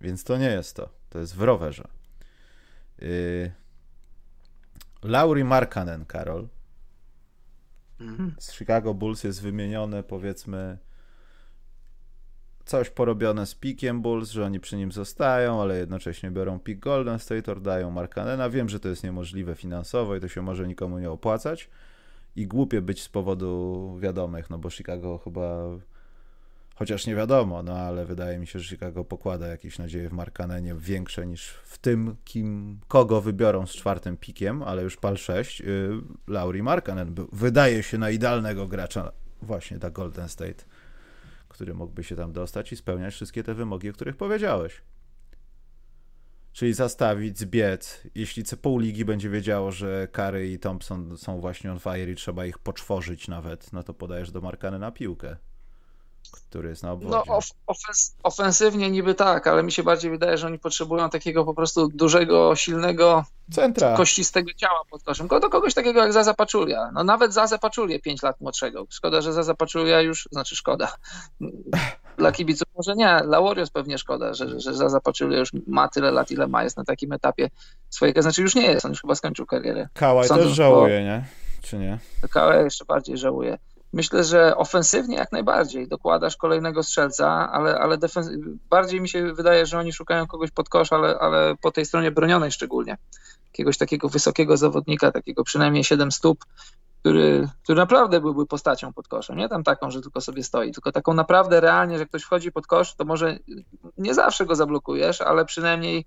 [0.01, 0.89] Więc to nie jest to.
[1.09, 1.87] To jest w rowerze.
[2.99, 3.51] Yy,
[5.03, 6.47] Lauri Markanen, Karol.
[7.99, 8.35] Mhm.
[8.39, 10.77] Z Chicago Bulls jest wymienione, powiedzmy,
[12.65, 17.19] coś porobione z pikiem Bulls, że oni przy nim zostają, ale jednocześnie biorą pik Golden
[17.19, 18.49] State, oddają Markanena.
[18.49, 21.69] Wiem, że to jest niemożliwe finansowo i to się może nikomu nie opłacać.
[22.35, 25.69] I głupie być z powodu wiadomych, no bo Chicago chyba
[26.75, 30.75] Chociaż nie wiadomo, no ale wydaje mi się, że Chicago pokłada jakieś nadzieje w Markanenie
[30.75, 36.01] większe niż w tym, kim, kogo wybiorą z czwartym pikiem, ale już pal 6, yy,
[36.27, 39.11] Lauri Markanen wydaje się na idealnego gracza
[39.41, 40.63] właśnie dla Golden State,
[41.49, 44.81] który mógłby się tam dostać i spełniać wszystkie te wymogi, o których powiedziałeś.
[46.53, 48.03] Czyli zastawić, zbiec.
[48.15, 52.45] Jeśli pół ligi będzie wiedziało, że Curry i Thompson są właśnie on fire i trzeba
[52.45, 55.35] ich poczworzyć nawet, no to podajesz do Markany na piłkę
[56.41, 57.15] który jest na obwodzie.
[57.27, 61.45] No of, ofens ofensywnie niby tak, ale mi się bardziej wydaje, że oni potrzebują takiego
[61.45, 63.97] po prostu dużego, silnego, Centra.
[63.97, 65.27] kościstego ciała pod koszem.
[65.27, 66.91] Do kogoś takiego jak Zaza Paczulia.
[66.93, 68.85] No nawet Zaza Paczulia 5 lat młodszego.
[68.89, 70.95] Szkoda, że Zaza Paczulia już, znaczy szkoda.
[72.17, 76.11] Dla kibiców może nie, dla Warriors pewnie szkoda, że, że Zaza Paczulia już ma tyle
[76.11, 77.49] lat, ile ma, jest na takim etapie
[77.89, 79.87] swojego, znaczy już nie jest, on już chyba skończył karierę.
[79.93, 81.25] Kałaj też żałuje, nie?
[81.61, 81.99] Czy nie?
[82.29, 83.57] Kałaj jeszcze bardziej żałuje.
[83.93, 87.97] Myślę, że ofensywnie jak najbardziej dokładasz kolejnego strzelca, ale, ale
[88.69, 92.11] bardziej mi się wydaje, że oni szukają kogoś pod kosz, ale, ale po tej stronie
[92.11, 92.97] bronionej szczególnie.
[93.45, 96.45] Jakiegoś takiego wysokiego zawodnika, takiego przynajmniej 7 stóp,
[96.99, 99.37] który, który naprawdę byłby postacią pod koszem.
[99.37, 102.67] Nie tam taką, że tylko sobie stoi, tylko taką naprawdę realnie, że ktoś wchodzi pod
[102.67, 103.37] kosz, to może
[103.97, 106.05] nie zawsze go zablokujesz, ale przynajmniej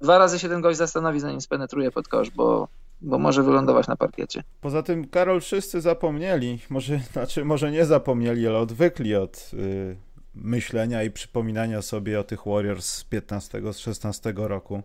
[0.00, 2.68] dwa razy się ten gość zastanowi, zanim spenetruje pod kosz, bo,
[3.00, 4.42] bo może wylądować na parkiecie.
[4.60, 9.96] Poza tym, Karol, wszyscy zapomnieli, może, znaczy, może nie zapomnieli, ale odwykli od y,
[10.34, 14.82] myślenia i przypominania sobie o tych Warriors z 15, z 16 roku.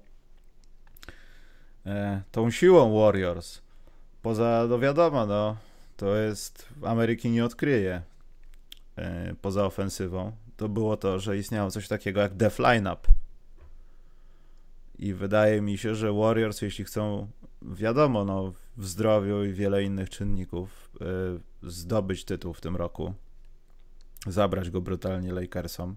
[1.85, 3.61] E, tą siłą Warriors,
[4.21, 5.55] poza, no wiadomo, no,
[5.97, 8.01] to jest, Ameryki nie odkryje
[8.95, 13.07] e, poza ofensywą, to było to, że istniało coś takiego jak def lineup.
[14.99, 17.27] I wydaje mi się, że Warriors, jeśli chcą
[17.65, 20.91] wiadomo, no, w zdrowiu i wiele innych czynników
[21.63, 23.13] y, zdobyć tytuł w tym roku,
[24.27, 25.95] zabrać go brutalnie Lakersom,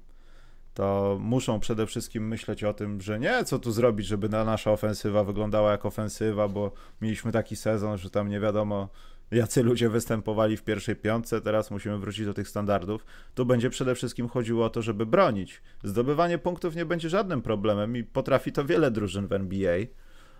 [0.74, 4.72] to muszą przede wszystkim myśleć o tym, że nie, co tu zrobić, żeby na nasza
[4.72, 8.88] ofensywa wyglądała jak ofensywa, bo mieliśmy taki sezon, że tam nie wiadomo,
[9.30, 13.06] jacy ludzie występowali w pierwszej piątce, teraz musimy wrócić do tych standardów.
[13.34, 15.62] Tu będzie przede wszystkim chodziło o to, żeby bronić.
[15.84, 19.78] Zdobywanie punktów nie będzie żadnym problemem i potrafi to wiele drużyn w NBA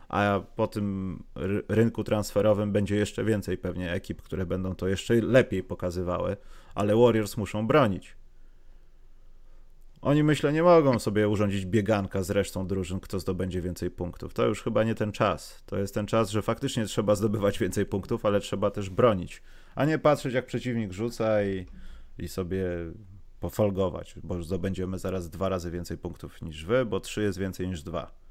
[0.09, 1.23] a po tym
[1.69, 6.37] rynku transferowym będzie jeszcze więcej pewnie ekip, które będą to jeszcze lepiej pokazywały,
[6.75, 8.17] ale Warriors muszą bronić.
[10.03, 14.35] Oni myślę nie mogą sobie urządzić bieganka z resztą drużyn, kto zdobędzie więcej punktów.
[14.35, 15.63] To już chyba nie ten czas.
[15.67, 19.43] To jest ten czas, że faktycznie trzeba zdobywać więcej punktów, ale trzeba też bronić,
[19.75, 21.67] a nie patrzeć jak przeciwnik rzuca i,
[22.19, 22.67] i sobie
[23.41, 27.83] pofolgować, bo zdobędziemy zaraz dwa razy więcej punktów niż wy, bo trzy jest więcej niż
[27.83, 28.26] dwa.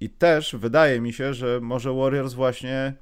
[0.00, 2.94] I też wydaje mi się, że może Warriors właśnie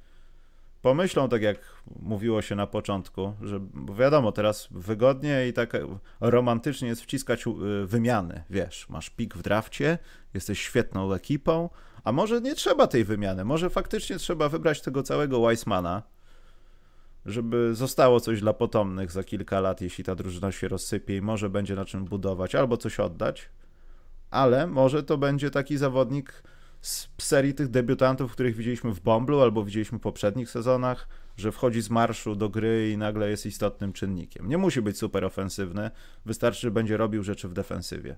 [0.82, 1.58] pomyślą, tak jak
[2.02, 3.60] mówiło się na początku, że
[3.98, 5.72] wiadomo, teraz wygodnie i tak
[6.20, 9.98] romantycznie jest wciskać y, wymiany, wiesz, masz pik w drafcie,
[10.34, 11.70] jesteś świetną ekipą,
[12.04, 16.02] a może nie trzeba tej wymiany, może faktycznie trzeba wybrać tego całego Weissmana,
[17.26, 21.50] żeby zostało coś dla potomnych za kilka lat, jeśli ta drużyna się rozsypie i może
[21.50, 23.48] będzie na czym budować, albo coś oddać,
[24.30, 26.42] ale może to będzie taki zawodnik,
[26.86, 31.82] z serii tych debiutantów, których widzieliśmy w Bomblu albo widzieliśmy w poprzednich sezonach, że wchodzi
[31.82, 34.48] z marszu do gry i nagle jest istotnym czynnikiem.
[34.48, 35.90] Nie musi być super ofensywny,
[36.26, 38.16] wystarczy, że będzie robił rzeczy w defensywie.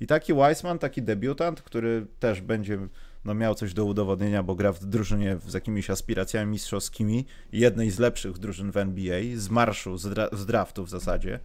[0.00, 2.78] I taki Weissman, taki debiutant, który też będzie
[3.24, 7.98] no miał coś do udowodnienia, bo gra w drużynie z jakimiś aspiracjami mistrzowskimi, jednej z
[7.98, 11.40] lepszych drużyn w NBA, z marszu, z, dra z draftu w zasadzie,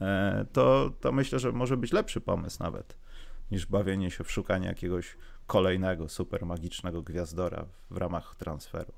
[0.00, 2.96] e, to, to myślę, że może być lepszy pomysł nawet,
[3.50, 5.16] niż bawienie się w szukanie jakiegoś
[5.50, 8.92] kolejnego super magicznego gwiazdora w ramach transferu.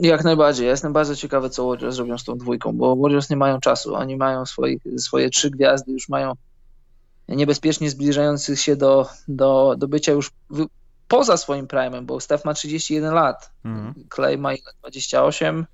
[0.00, 0.64] Jak najbardziej.
[0.64, 3.94] Ja jestem bardzo ciekawy, co Warriors zrobią z tą dwójką, bo Warriors nie mają czasu.
[3.94, 6.32] Oni mają swoich, swoje trzy gwiazdy, już mają
[7.28, 10.66] niebezpiecznie zbliżających się do, do, do bycia już w,
[11.08, 13.94] poza swoim prime'em, bo Steph ma 31 lat, mhm.
[14.14, 14.50] Clay ma
[14.80, 15.66] 28.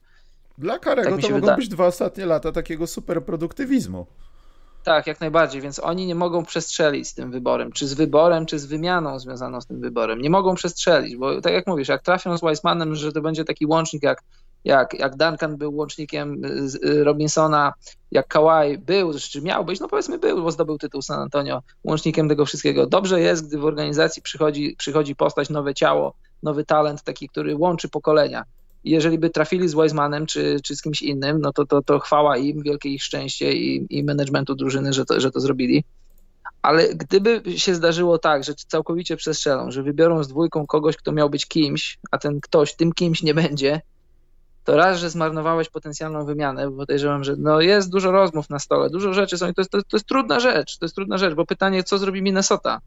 [0.59, 1.57] Dla Karego tak to mogą wydaje.
[1.57, 4.07] być dwa ostatnie lata takiego super produktywizmu.
[4.87, 8.59] Tak, jak najbardziej, więc oni nie mogą przestrzelić z tym wyborem, czy z wyborem, czy
[8.59, 10.21] z wymianą związaną z tym wyborem.
[10.21, 13.67] Nie mogą przestrzelić, bo tak jak mówisz, jak trafią z Weissmanem, że to będzie taki
[13.67, 14.23] łącznik jak,
[14.65, 16.45] jak, jak Duncan był łącznikiem
[16.85, 17.73] y, Robinsona,
[18.11, 22.29] jak Kawhi był, czy miał być, no powiedzmy był, bo zdobył tytuł San Antonio, łącznikiem
[22.29, 22.87] tego wszystkiego.
[22.87, 27.89] Dobrze jest, gdy w organizacji przychodzi, przychodzi postać, nowe ciało, nowy talent, taki, który łączy
[27.89, 28.45] pokolenia
[28.91, 32.37] jeżeli by trafili z Weizmanem czy, czy z kimś innym, no to, to, to chwała
[32.37, 35.85] im, wielkie ich szczęście i, i managementu drużyny, że to, że to zrobili.
[36.63, 41.31] Ale gdyby się zdarzyło tak, że całkowicie przestrzelą, że wybiorą z dwójką kogoś, kto miał
[41.31, 43.81] być kimś, a ten ktoś tym kimś nie będzie,
[44.65, 48.91] to raz, że zmarnowałeś potencjalną wymianę, bo podejrzewam, że no jest dużo rozmów na stole,
[48.91, 51.35] dużo rzeczy są i to jest, to, to jest trudna rzecz, to jest trudna rzecz,
[51.35, 52.81] bo pytanie, co zrobi Minnesota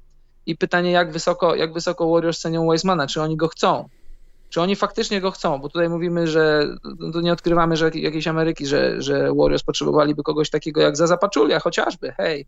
[0.45, 3.89] i pytanie, jak wysoko, jak wysoko Warriors cenią Weizmana, czy oni go chcą,
[4.49, 6.67] czy oni faktycznie go chcą, bo tutaj mówimy, że
[7.21, 12.11] nie odkrywamy, że jakiejś Ameryki, że, że Warriors potrzebowaliby kogoś takiego jak Zaza Paczulia chociażby,
[12.11, 12.45] hej,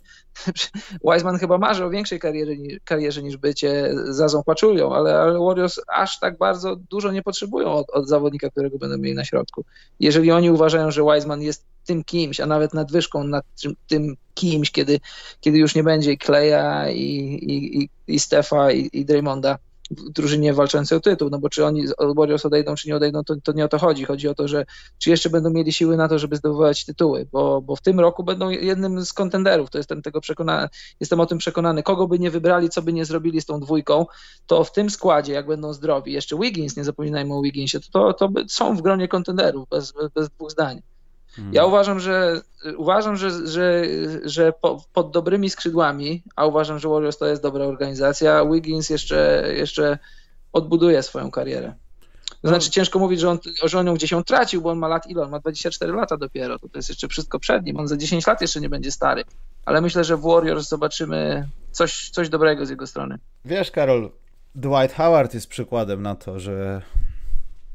[1.11, 2.51] Wiseman chyba marzy o większej karierze,
[2.83, 7.89] karierze niż bycie Zazą Paczulią, ale, ale Warriors aż tak bardzo dużo nie potrzebują od,
[7.89, 9.65] od zawodnika, którego będą mieli na środku.
[9.99, 13.45] Jeżeli oni uważają, że Wiseman jest tym kimś, a nawet nadwyżką nad
[13.87, 14.99] tym kimś, kiedy,
[15.39, 19.57] kiedy już nie będzie Kleja i, i, i, i Stefa i, i Draymonda,
[19.91, 21.85] drużynie walczącej o tytuł, no bo czy oni
[22.15, 24.05] Warriors odejdą, czy nie odejdą, to, to nie o to chodzi.
[24.05, 24.65] Chodzi o to, że
[24.97, 28.23] czy jeszcze będą mieli siły na to, żeby zdobywać tytuły, bo, bo w tym roku
[28.23, 30.67] będą jednym z kontenderów, to jestem tego przekonany,
[30.99, 31.83] jestem o tym przekonany.
[31.83, 34.05] Kogo by nie wybrali, co by nie zrobili z tą dwójką,
[34.47, 38.13] to w tym składzie, jak będą zdrowi, jeszcze Wiggins, nie zapominajmy o Wigginsie, to, to,
[38.13, 40.81] to są w gronie kontenderów, bez, bez dwóch zdań.
[41.37, 41.53] Mhm.
[41.53, 42.41] Ja uważam, że
[42.77, 43.83] uważam, że, że,
[44.23, 49.43] że po, pod dobrymi skrzydłami, a uważam, że Warriors to jest dobra organizacja, Wiggins jeszcze,
[49.55, 49.97] jeszcze
[50.53, 51.73] odbuduje swoją karierę.
[52.41, 52.71] To znaczy no.
[52.71, 55.23] ciężko mówić, że on, że on ją gdzieś ją tracił, bo on ma lat ile?
[55.23, 58.27] On ma 24 lata dopiero, to, to jest jeszcze wszystko przed nim, on za 10
[58.27, 59.23] lat jeszcze nie będzie stary.
[59.65, 63.17] Ale myślę, że w Warriors zobaczymy coś, coś dobrego z jego strony.
[63.45, 64.11] Wiesz, Karol,
[64.55, 66.81] Dwight Howard jest przykładem na to, że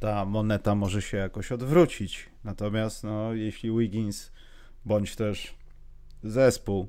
[0.07, 2.29] ta moneta może się jakoś odwrócić.
[2.45, 4.33] Natomiast no, jeśli Wiggins
[4.85, 5.55] bądź też
[6.23, 6.89] zespół,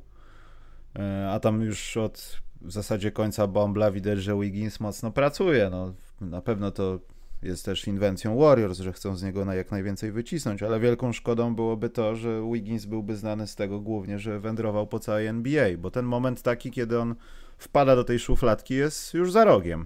[0.95, 5.69] e, a tam już od w zasadzie końca Bombla widać, że Wiggins mocno pracuje.
[5.69, 6.99] No, na pewno to
[7.41, 11.55] jest też inwencją Warriors, że chcą z niego na jak najwięcej wycisnąć, ale wielką szkodą
[11.55, 15.91] byłoby to, że Wiggins byłby znany z tego głównie, że wędrował po całej NBA, bo
[15.91, 17.15] ten moment taki, kiedy on
[17.57, 19.85] wpada do tej szufladki jest już za rogiem.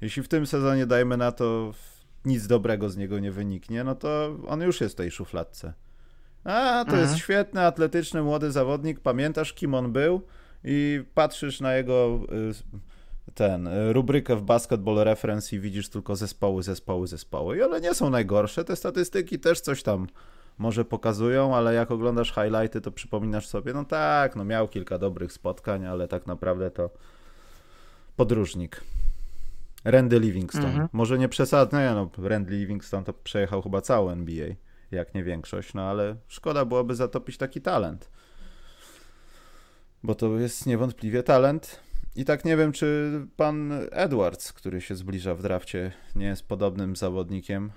[0.00, 1.72] Jeśli w tym sezonie dajmy na to
[2.24, 5.72] nic dobrego z niego nie wyniknie, no to on już jest w tej szufladce.
[6.44, 7.00] A, to mhm.
[7.00, 10.22] jest świetny, atletyczny, młody zawodnik, pamiętasz kim on był
[10.64, 12.20] i patrzysz na jego
[13.30, 17.56] y, ten, y, rubrykę w Basketball Reference i widzisz tylko zespoły, zespoły, zespoły.
[17.56, 20.06] I one nie są najgorsze, te statystyki też coś tam
[20.58, 25.32] może pokazują, ale jak oglądasz highlighty, to przypominasz sobie, no tak, no miał kilka dobrych
[25.32, 26.90] spotkań, ale tak naprawdę to
[28.16, 28.80] podróżnik.
[29.90, 30.64] Randy Livingston.
[30.64, 30.88] Mhm.
[30.92, 34.48] Może nie przesadnie, no Randy Livingston to przejechał chyba całą NBA,
[34.90, 38.10] jak nie większość, no ale szkoda byłoby zatopić taki talent.
[40.02, 41.80] Bo to jest niewątpliwie talent.
[42.16, 46.96] I tak nie wiem, czy pan Edwards, który się zbliża w drafcie, nie jest podobnym
[46.96, 47.72] zawodnikiem,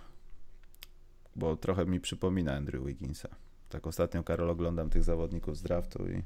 [1.35, 3.29] bo trochę mi przypomina Andrew Wigginsa.
[3.69, 6.23] Tak ostatnio, Karol, oglądam tych zawodników z draftu i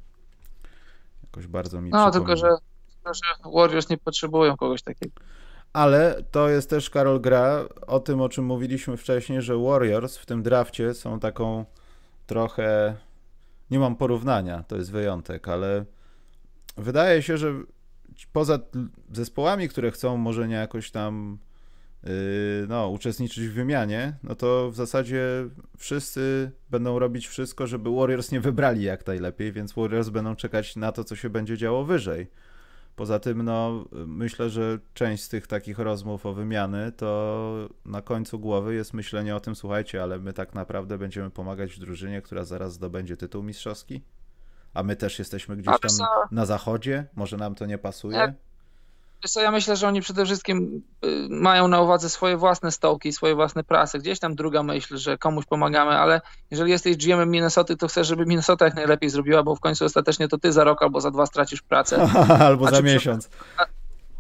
[1.24, 2.06] jakoś bardzo mi no, przypomina.
[2.06, 2.58] No, tylko że,
[2.96, 5.22] tylko że Warriors nie potrzebują kogoś takiego.
[5.76, 10.26] Ale to jest też, Karol, gra o tym, o czym mówiliśmy wcześniej, że Warriors w
[10.26, 11.66] tym drafcie są taką
[12.28, 12.96] trochę.
[13.72, 15.86] Nie mam porównania, to jest wyjątek, ale
[16.78, 17.54] wydaje się, że
[18.34, 18.60] poza
[19.12, 21.38] zespołami, które chcą może nie jakoś tam
[22.04, 22.10] yy,
[22.68, 25.26] no, uczestniczyć w wymianie, no to w zasadzie
[25.78, 30.92] wszyscy będą robić wszystko, żeby Warriors nie wybrali jak najlepiej, więc Warriors będą czekać na
[30.92, 32.28] to, co się będzie działo wyżej.
[32.96, 38.40] Poza tym, no, myślę, że część z tych takich rozmów o wymiany to na końcu
[38.40, 42.44] głowy jest myślenie o tym, słuchajcie, ale my tak naprawdę będziemy pomagać w drużynie, która
[42.44, 44.02] zaraz zdobędzie tytuł mistrzowski,
[44.74, 48.18] a my też jesteśmy gdzieś tam na zachodzie, może nam to nie pasuje?
[49.30, 53.36] Co, ja myślę, że oni przede wszystkim y, mają na uwadze swoje własne stołki, swoje
[53.36, 54.00] własne prasy.
[54.00, 56.22] Gdzieś tam druga myśl, że komuś pomagamy, ale
[56.52, 60.28] jeżeli jesteś GM Minnesota, to chcesz, żeby Minnesota jak najlepiej zrobiła, bo w końcu ostatecznie
[60.28, 62.10] to ty za rok albo za dwa stracisz pracę.
[62.48, 63.30] albo za miesiąc.
[63.58, 63.66] A,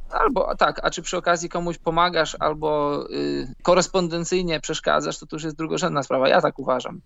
[0.09, 5.43] albo tak, a czy przy okazji komuś pomagasz, albo y, korespondencyjnie przeszkadzasz, to to już
[5.43, 6.29] jest drugorzędna sprawa.
[6.29, 7.01] Ja tak uważam.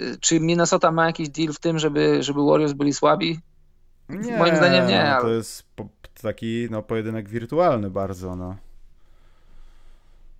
[0.00, 3.40] Y, czy Minnesota ma jakiś deal w tym, żeby, żeby Warriors byli słabi?
[4.08, 5.04] Nie, Moim zdaniem nie.
[5.04, 5.22] no, ale...
[5.22, 5.88] To jest po,
[6.22, 8.56] taki no, pojedynek wirtualny bardzo, no.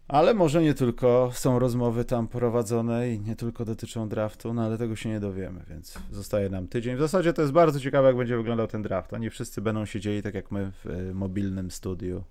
[0.08, 4.78] Ale może nie tylko są rozmowy tam prowadzone i nie tylko dotyczą draftu, no ale
[4.78, 6.96] tego się nie dowiemy, więc zostaje nam tydzień.
[6.96, 9.12] W zasadzie to jest bardzo ciekawe, jak będzie wyglądał ten draft.
[9.12, 12.24] Oni wszyscy będą siedzieli tak jak my w y, mobilnym studiu,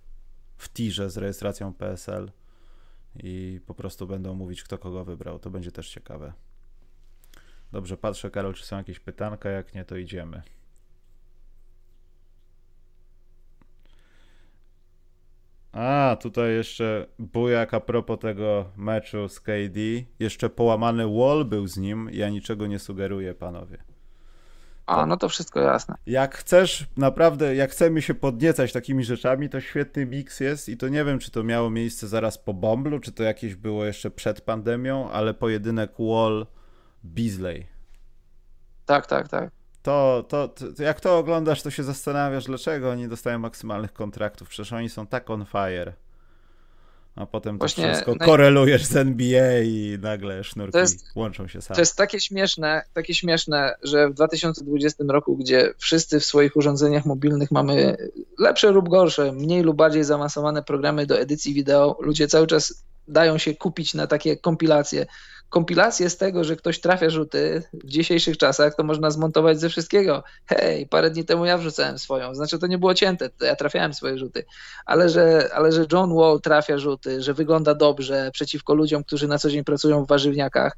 [0.57, 2.31] w tirze z rejestracją PSL
[3.15, 5.39] i po prostu będą mówić, kto kogo wybrał.
[5.39, 6.33] To będzie też ciekawe.
[7.71, 10.41] Dobrze, patrzę, Karol, czy są jakieś pytanka, jak nie, to idziemy.
[15.71, 19.79] A, tutaj jeszcze bujak a propos tego meczu z KD.
[20.19, 22.09] Jeszcze połamany wall był z nim.
[22.13, 23.77] Ja niczego nie sugeruję, panowie.
[24.85, 25.95] A, no to wszystko jasne.
[26.05, 30.87] Jak chcesz, naprawdę, jak chcemy się podniecać takimi rzeczami, to świetny miks jest i to
[30.87, 34.41] nie wiem, czy to miało miejsce zaraz po Bomblu, czy to jakieś było jeszcze przed
[34.41, 36.47] pandemią, ale pojedynek Wall
[37.03, 37.67] Beasley.
[38.85, 39.60] Tak, tak, tak.
[39.83, 44.49] To, to, to, jak to oglądasz, to się zastanawiasz, dlaczego oni dostają maksymalnych kontraktów.
[44.49, 45.93] Przecież oni są tak on fire.
[47.15, 48.27] A potem Właśnie to wszystko naj...
[48.27, 51.75] korelujesz z NBA i nagle sznurki jest, łączą się same.
[51.75, 57.05] To jest takie śmieszne, takie śmieszne, że w 2020 roku, gdzie wszyscy w swoich urządzeniach
[57.05, 57.97] mobilnych mamy
[58.39, 63.37] lepsze lub gorsze, mniej lub bardziej zaawansowane programy do edycji wideo, ludzie cały czas dają
[63.37, 65.05] się kupić na takie kompilacje
[65.51, 70.23] kompilację z tego, że ktoś trafia rzuty w dzisiejszych czasach, to można zmontować ze wszystkiego.
[70.45, 73.93] Hej, parę dni temu ja wrzucałem swoją, znaczy to nie było cięte, to ja trafiałem
[73.93, 74.45] swoje rzuty,
[74.85, 79.37] ale że, ale że John Wall trafia rzuty, że wygląda dobrze przeciwko ludziom, którzy na
[79.37, 80.77] co dzień pracują w warzywniakach,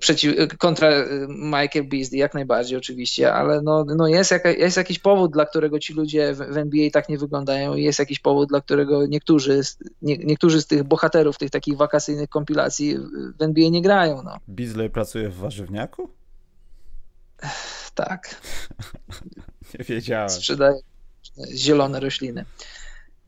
[0.00, 4.98] przeciw, kontra y, Michael Beasley, jak najbardziej oczywiście, ale no, no jest, jaka, jest jakiś
[4.98, 8.48] powód, dla którego ci ludzie w, w NBA tak nie wyglądają i jest jakiś powód,
[8.48, 9.60] dla którego niektórzy,
[10.02, 12.98] nie, niektórzy z tych bohaterów tych takich wakacyjnych kompilacji
[13.38, 14.22] w NBA nie grają.
[14.22, 14.36] No.
[14.48, 16.10] Beasley pracuje w warzywniaku?
[17.94, 18.40] Tak.
[19.78, 20.30] nie wiedziałem.
[20.30, 20.80] Sprzedaje
[21.54, 22.44] zielone rośliny.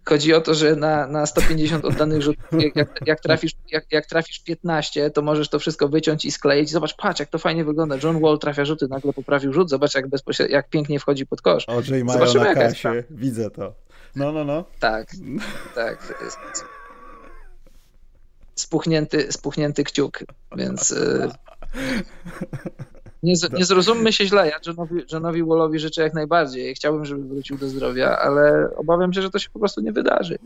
[0.09, 2.45] Chodzi o to, że na, na 150 oddanych rzutów,
[2.75, 6.71] jak, jak, trafisz, jak, jak trafisz 15, to możesz to wszystko wyciąć i skleić.
[6.71, 7.97] Zobacz, patrz, jak to fajnie wygląda.
[8.03, 9.71] John Wall trafia rzuty, nagle poprawił rzut.
[9.71, 11.65] Zobacz, jak, bezpośrednio, jak pięknie wchodzi pod kosz.
[11.65, 13.05] Oczy mają Zobaczymy, na kasie.
[13.11, 13.75] Widzę to.
[14.17, 14.65] No, no, no.
[14.81, 15.11] Tak,
[15.75, 16.15] tak.
[18.55, 20.25] Spuchnięty, spuchnięty kciuk,
[20.57, 20.95] więc...
[23.23, 26.75] Nie, nie zrozummy się źle, ja Johnowi, Johnowi Wallowi życzę jak najbardziej.
[26.75, 30.39] Chciałbym, żeby wrócił do zdrowia, ale obawiam się, że to się po prostu nie wydarzy.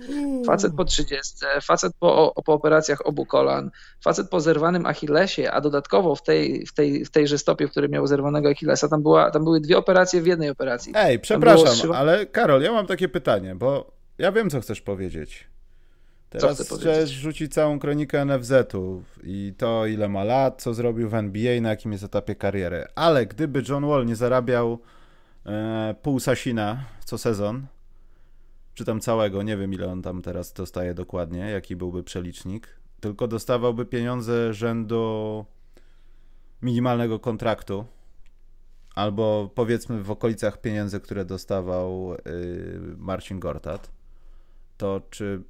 [0.46, 3.70] Facet po 30, facet po, po operacjach obu kolan,
[4.04, 7.90] facet po zerwanym Achillesie, a dodatkowo w, tej, w, tej, w tejże stopie, w którym
[7.90, 10.92] miał zerwanego Achillesa, tam, była, tam były dwie operacje w jednej operacji.
[10.96, 15.51] Ej, przepraszam, ale Karol, ja mam takie pytanie, bo ja wiem, co chcesz powiedzieć.
[16.40, 21.60] Teraz chcesz rzucić całą kronikę NFZ-u i to, ile ma lat, co zrobił w NBA,
[21.60, 22.84] na jakim jest etapie kariery.
[22.94, 24.78] Ale gdyby John Wall nie zarabiał
[25.46, 27.66] e, pół Sasina co sezon,
[28.74, 32.68] czy tam całego, nie wiem ile on tam teraz dostaje dokładnie, jaki byłby przelicznik,
[33.00, 35.44] tylko dostawałby pieniądze rzędu
[36.62, 37.84] minimalnego kontraktu,
[38.94, 42.18] albo powiedzmy w okolicach pieniędzy, które dostawał y,
[42.96, 43.90] Marcin Gortat,
[44.76, 45.42] to czy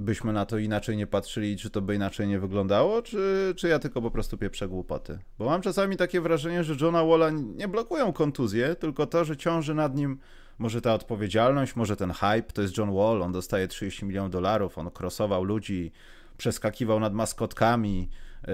[0.00, 3.78] byśmy na to inaczej nie patrzyli, czy to by inaczej nie wyglądało, czy, czy ja
[3.78, 5.18] tylko po prostu pieprzę głupoty.
[5.38, 9.74] Bo mam czasami takie wrażenie, że Johna Walla nie blokują kontuzje, tylko to, że ciąży
[9.74, 10.18] nad nim
[10.58, 14.78] może ta odpowiedzialność, może ten hype, to jest John Wall, on dostaje 30 milionów dolarów,
[14.78, 15.92] on krosował ludzi,
[16.36, 18.08] przeskakiwał nad maskotkami
[18.46, 18.52] yy,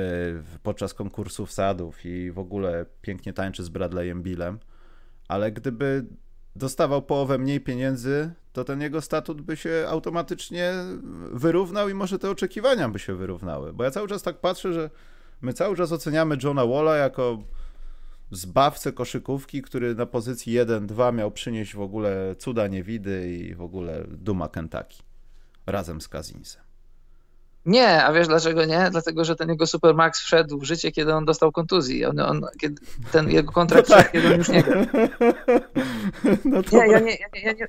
[0.62, 4.58] podczas konkursów sadów i w ogóle pięknie tańczy z Bradleyem Billem,
[5.28, 6.06] ale gdyby
[6.56, 10.72] dostawał połowę mniej pieniędzy, to ten jego statut by się automatycznie
[11.32, 13.72] wyrównał i może te oczekiwania by się wyrównały.
[13.72, 14.90] Bo ja cały czas tak patrzę, że
[15.40, 17.42] my cały czas oceniamy Johna Walla jako
[18.30, 24.04] zbawcę koszykówki, który na pozycji 1-2 miał przynieść w ogóle cuda niewidy i w ogóle
[24.08, 25.02] duma Kentucky
[25.66, 26.65] razem z Kazinsem.
[27.66, 28.88] Nie, a wiesz dlaczego nie?
[28.90, 32.04] Dlatego, że ten jego Supermax wszedł w życie, kiedy on dostał kontuzji.
[32.04, 34.08] On, on, kiedy ten jego kontrakt no tak.
[34.08, 34.86] wszedł, kiedy on już nie grał.
[36.44, 37.68] No nie, ja nie, ja nie, ja nie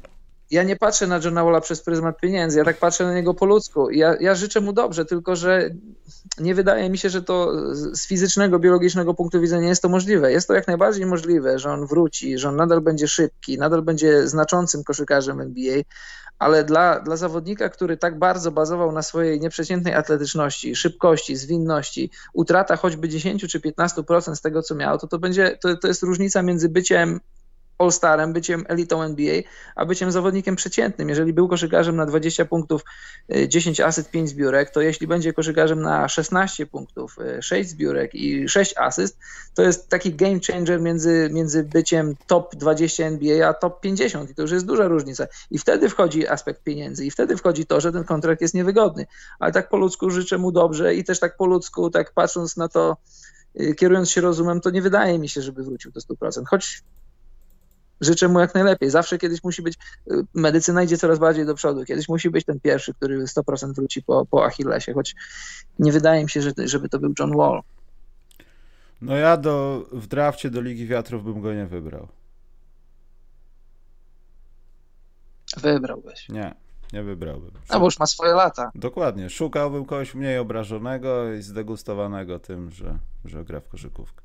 [0.52, 3.46] ja nie patrzę na Johna Walla przez pryzmat pieniędzy, ja tak patrzę na niego po
[3.46, 3.90] ludzku.
[3.90, 5.70] Ja, ja życzę mu dobrze, tylko że
[6.40, 10.32] nie wydaje mi się, że to z fizycznego, biologicznego punktu widzenia jest to możliwe.
[10.32, 14.28] Jest to jak najbardziej możliwe, że on wróci, że on nadal będzie szybki, nadal będzie
[14.28, 15.82] znaczącym koszykarzem NBA,
[16.40, 22.76] ale dla, dla zawodnika, który tak bardzo bazował na swojej nieprzeciętnej atletyczności, szybkości, zwinności, utrata
[22.76, 26.42] choćby 10 czy 15% z tego, co miał, to to będzie, to, to jest różnica
[26.42, 27.20] między byciem
[27.80, 29.42] All-Starem, byciem elitą NBA,
[29.76, 31.10] a byciem zawodnikiem przeciętnym.
[31.10, 32.82] Jeżeli był koszykarzem na 20 punktów,
[33.48, 38.16] 10 y, asyst, 5 zbiórek, to jeśli będzie koszykarzem na 16 punktów, 6 y, zbiórek
[38.16, 39.18] i 6 asyst,
[39.54, 44.36] to jest taki game changer między, między byciem top 20 NBA a top 50 i
[44.36, 45.28] to już jest duża różnica.
[45.52, 49.06] I wtedy wchodzi aspekt pieniędzy i wtedy wchodzi to, że ten kontrakt jest niewygodny.
[49.40, 52.68] Ale tak po ludzku życzę mu dobrze i też tak po ludzku, tak patrząc na
[52.68, 52.98] to,
[53.62, 56.48] y, kierując się rozumem, to nie wydaje mi się, żeby wrócił do 100%.
[56.48, 56.84] Choć
[58.02, 58.90] Życzę mu jak najlepiej.
[58.90, 59.78] Zawsze kiedyś musi być,
[60.12, 61.86] y, medycyna idzie coraz bardziej do przodu.
[61.86, 65.16] Kiedyś musi być ten pierwszy, który 100% wróci po, po Achillesie, choć
[65.80, 67.62] nie wydaje mi się, że, żeby to był John Wall.
[69.02, 72.08] No ja do, w drafcie do Ligi Wiatrów bym go nie wybrał.
[75.58, 76.30] Wybrałbyś.
[76.30, 76.56] Nie,
[76.94, 77.52] nie wybrałbym.
[77.70, 78.72] No bo już ma swoje lata.
[78.76, 79.30] Dokładnie.
[79.30, 84.22] Szukałbym kogoś mniej obrażonego i zdegustowanego tym, że, że gra w koszykówkę.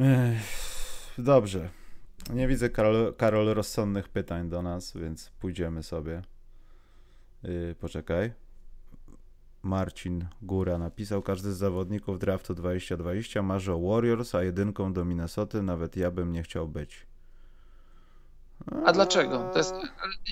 [0.00, 0.75] Ech.
[1.18, 1.68] Dobrze.
[2.30, 6.22] Nie widzę, Karol, Karol, rozsądnych pytań do nas, więc pójdziemy sobie.
[7.42, 8.32] Yy, poczekaj.
[9.62, 15.62] Marcin Góra napisał, każdy z zawodników draftu 2020 marzy o Warriors, a jedynką do Minnesoty
[15.62, 17.06] nawet ja bym nie chciał być.
[18.84, 19.50] A dlaczego?
[19.52, 19.74] To jest,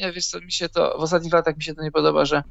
[0.00, 2.42] nie wiesz co, mi się to, w ostatnich latach mi się to nie podoba, że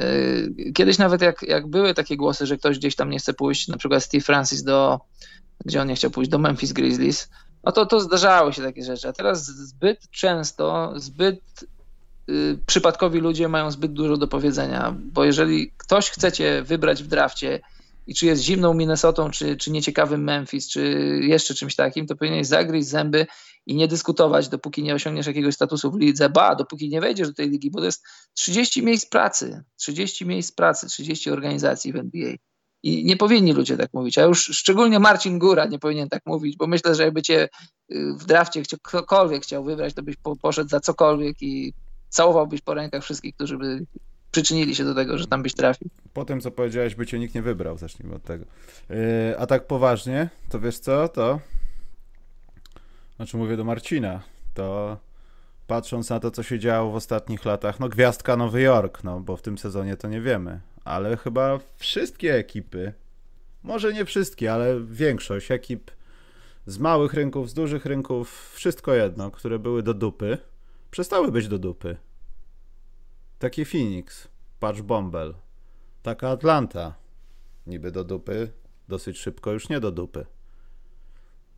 [0.00, 3.68] yy, kiedyś nawet jak, jak były takie głosy, że ktoś gdzieś tam nie chce pójść,
[3.68, 5.00] na przykład Steve Francis do,
[5.64, 7.30] gdzie on nie chciał pójść, do Memphis Grizzlies,
[7.64, 9.08] no to, to zdarzały się takie rzeczy.
[9.08, 11.40] A teraz zbyt często, zbyt
[12.30, 17.60] y, przypadkowi ludzie mają zbyt dużo do powiedzenia, bo jeżeli ktoś chcecie wybrać w drafcie
[18.06, 20.80] i czy jest zimną Minnesotą, czy, czy nieciekawym Memphis, czy
[21.22, 23.26] jeszcze czymś takim, to powinieneś zagryźć zęby
[23.66, 27.34] i nie dyskutować, dopóki nie osiągniesz jakiegoś statusu w lidze, ba, dopóki nie wejdziesz do
[27.34, 28.04] tej ligi, bo to jest
[28.34, 32.34] 30 miejsc pracy, 30 miejsc pracy, 30 organizacji w NBA.
[32.82, 36.56] I nie powinni ludzie tak mówić, a już szczególnie Marcin Góra nie powinien tak mówić,
[36.56, 37.48] bo myślę, że jakby cię
[37.92, 41.72] y, w drafcie ktokolwiek chciał wybrać, to byś poszedł za cokolwiek i
[42.08, 43.86] całowałbyś po rękach wszystkich, którzy by
[44.30, 45.88] przyczynili się do tego, że tam byś trafił.
[46.12, 48.44] Po tym, co powiedziałeś, by cię nikt nie wybrał, zacznijmy od tego.
[48.88, 48.96] Yy,
[49.38, 51.40] a tak poważnie, to wiesz co, to
[53.16, 54.22] znaczy mówię do Marcina,
[54.54, 54.96] to
[55.66, 59.36] patrząc na to, co się działo w ostatnich latach, no gwiazdka Nowy Jork, no bo
[59.36, 62.92] w tym sezonie to nie wiemy, ale chyba wszystkie ekipy,
[63.62, 65.90] może nie wszystkie, ale większość ekip
[66.66, 70.38] z małych rynków, z dużych rynków, wszystko jedno, które były do dupy,
[70.90, 71.96] przestały być do dupy.
[73.38, 74.28] Taki Phoenix,
[74.60, 75.34] Patch Bombel,
[76.02, 76.94] taka Atlanta,
[77.66, 78.52] niby do dupy,
[78.88, 80.26] dosyć szybko już nie do dupy.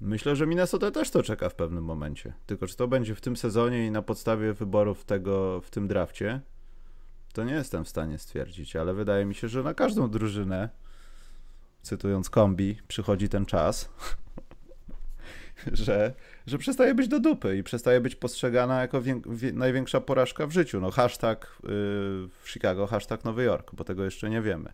[0.00, 2.32] Myślę, że Minnesota też to czeka w pewnym momencie.
[2.46, 6.40] Tylko czy to będzie w tym sezonie i na podstawie wyborów tego w tym drafcie,
[7.32, 10.68] to nie jestem w stanie stwierdzić, ale wydaje mi się, że na każdą drużynę,
[11.82, 13.88] cytując kombi, przychodzi ten czas,
[15.72, 16.14] że,
[16.46, 19.02] że przestaje być do dupy i przestaje być postrzegana jako
[19.52, 20.80] największa porażka w życiu.
[20.80, 21.68] No hashtag yy,
[22.42, 24.72] w Chicago, hashtag Nowy Jork, bo tego jeszcze nie wiemy.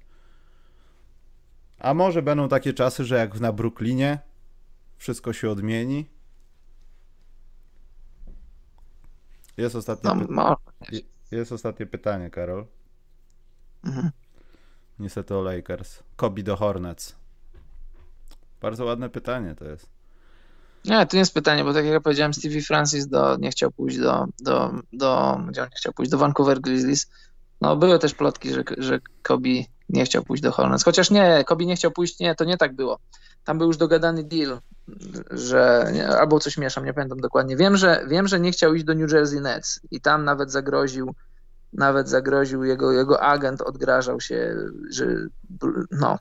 [1.78, 4.18] A może będą takie czasy, że jak na Brooklynie
[4.98, 6.10] wszystko się odmieni?
[9.56, 10.56] Jest ostatnie, no,
[10.90, 11.15] py...
[11.30, 12.66] jest ostatnie pytanie, Karol.
[13.84, 14.10] Mhm.
[14.98, 16.02] Niestety o Lakers.
[16.16, 17.16] Kobi do Hornets.
[18.60, 19.90] Bardzo ładne pytanie to jest.
[20.84, 23.70] Nie, to nie jest pytanie, bo tak jak ja powiedziałem, Stevie Francis do, nie chciał
[23.70, 27.10] pójść do, do, do, gdzie on nie chciał pójść, do Vancouver Grizzlies.
[27.60, 30.84] No były też plotki, że, że Kobi nie chciał pójść do Hornets.
[30.84, 32.98] Chociaż nie, Kobi nie chciał pójść, nie, to nie tak było.
[33.44, 34.60] Tam był już dogadany deal,
[35.30, 37.56] że albo coś mieszam, nie pamiętam dokładnie.
[37.56, 41.14] Wiem, że wiem, że nie chciał iść do New Jersey Nets i tam nawet zagroził
[41.72, 44.56] nawet zagroził jego, jego agent odgrażał się,
[44.90, 45.06] że
[45.90, 46.18] no,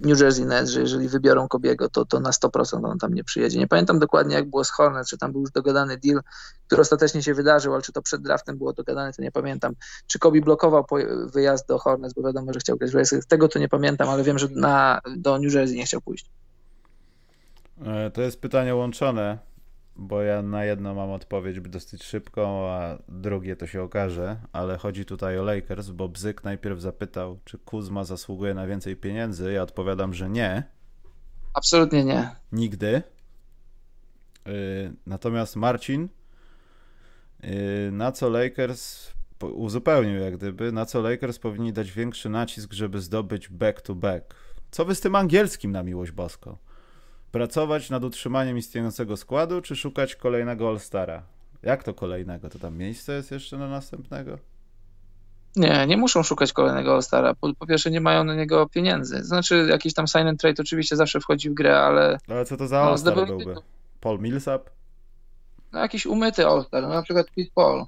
[0.00, 3.58] New Jersey Nets, że jeżeli wybiorą Kobiego, to, to na 100% on tam nie przyjedzie.
[3.58, 6.20] Nie pamiętam dokładnie, jak było z Hornets, czy tam był już dogadany deal,
[6.66, 9.74] który ostatecznie się wydarzył, ale czy to przed draftem było dogadane, to nie pamiętam.
[10.06, 10.86] Czy Kobi blokował
[11.32, 14.38] wyjazd do Hornets, bo wiadomo, że chciał grać w Tego to nie pamiętam, ale wiem,
[14.38, 16.26] że na, do New Jersey nie chciał pójść.
[17.86, 19.38] E, to jest pytanie łączone,
[19.96, 25.04] bo ja na jedno mam odpowiedź dosyć szybką, a drugie to się okaże, ale chodzi
[25.04, 29.52] tutaj o Lakers, bo Bzyk najpierw zapytał, czy Kuzma zasługuje na więcej pieniędzy.
[29.52, 30.62] Ja odpowiadam, że nie.
[31.54, 32.30] Absolutnie nie.
[32.52, 33.02] Nigdy.
[34.48, 36.08] Y, natomiast Marcin
[37.42, 43.00] Yy, na co Lakers uzupełnił jak gdyby, na co Lakers powinni dać większy nacisk, żeby
[43.00, 44.28] zdobyć back-to-back.
[44.28, 44.34] -back.
[44.70, 46.56] Co wy z tym angielskim na miłość boską?
[47.32, 51.22] Pracować nad utrzymaniem istniejącego składu, czy szukać kolejnego All-Stara?
[51.62, 52.48] Jak to kolejnego?
[52.48, 54.38] To tam miejsce jest jeszcze na następnego?
[55.56, 57.34] Nie, nie muszą szukać kolejnego All-Stara.
[57.34, 59.24] Po, po, pierwsze, nie mają na niego pieniędzy.
[59.24, 62.18] Znaczy, jakiś tam sign and trade oczywiście zawsze wchodzi w grę, ale.
[62.28, 63.54] Ale co to za no, All-Star byłby?
[64.00, 64.70] Paul Millsap?
[65.72, 67.84] No, jakiś umyty All-Star, no, na przykład Pete Paul.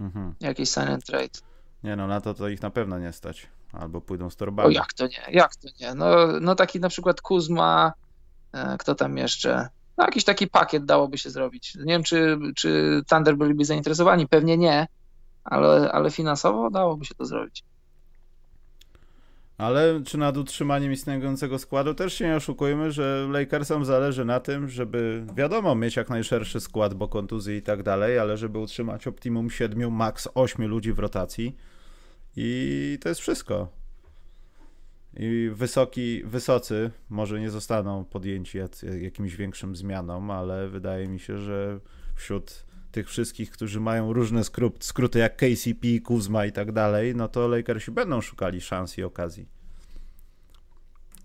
[0.00, 0.34] Mhm.
[0.40, 1.38] Jakiś sign and trade.
[1.84, 3.46] Nie no, na to to ich na pewno nie stać.
[3.72, 4.68] Albo pójdą z torbami.
[4.68, 5.94] O jak to nie, jak to nie?
[5.94, 7.92] No, no taki na przykład Kuzma,
[8.78, 9.68] kto tam jeszcze?
[9.98, 11.74] No jakiś taki pakiet dałoby się zrobić.
[11.74, 14.86] Nie wiem, czy, czy Thunder byliby zainteresowani, pewnie nie,
[15.44, 17.64] ale, ale finansowo dałoby się to zrobić.
[19.58, 24.68] Ale czy nad utrzymaniem istniejącego składu też się nie oszukujmy, że Lakersom zależy na tym,
[24.68, 29.50] żeby wiadomo mieć jak najszerszy skład, bo kontuzje i tak dalej, ale żeby utrzymać optimum
[29.50, 31.56] 7, max 8 ludzi w rotacji.
[32.36, 33.81] I to jest wszystko.
[35.16, 38.58] I wysoki, wysocy może nie zostaną podjęci
[39.00, 41.80] jakimś większym zmianom, ale wydaje mi się, że
[42.14, 47.28] wśród tych wszystkich, którzy mają różne skrót, skróty jak KCP, Kuzma i tak dalej, no
[47.28, 49.48] to Lakersi będą szukali szans i okazji.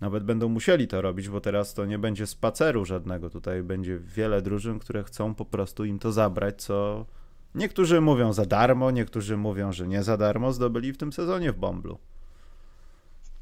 [0.00, 3.30] Nawet będą musieli to robić, bo teraz to nie będzie spaceru żadnego.
[3.30, 7.06] Tutaj będzie wiele drużyn, które chcą po prostu im to zabrać, co
[7.54, 11.58] niektórzy mówią za darmo, niektórzy mówią, że nie za darmo zdobyli w tym sezonie w
[11.58, 11.98] Bomblu.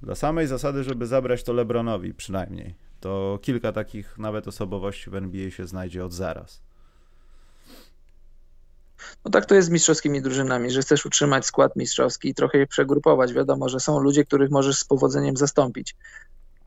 [0.06, 2.74] Dla samej zasady, żeby zabrać to Lebronowi przynajmniej.
[3.00, 6.60] To kilka takich nawet osobowości w NBA się znajdzie od zaraz.
[9.24, 12.66] No tak to jest z mistrzowskimi drużynami, że chcesz utrzymać skład mistrzowski i trochę je
[12.66, 13.32] przegrupować.
[13.32, 15.96] Wiadomo, że są ludzie, których możesz z powodzeniem zastąpić.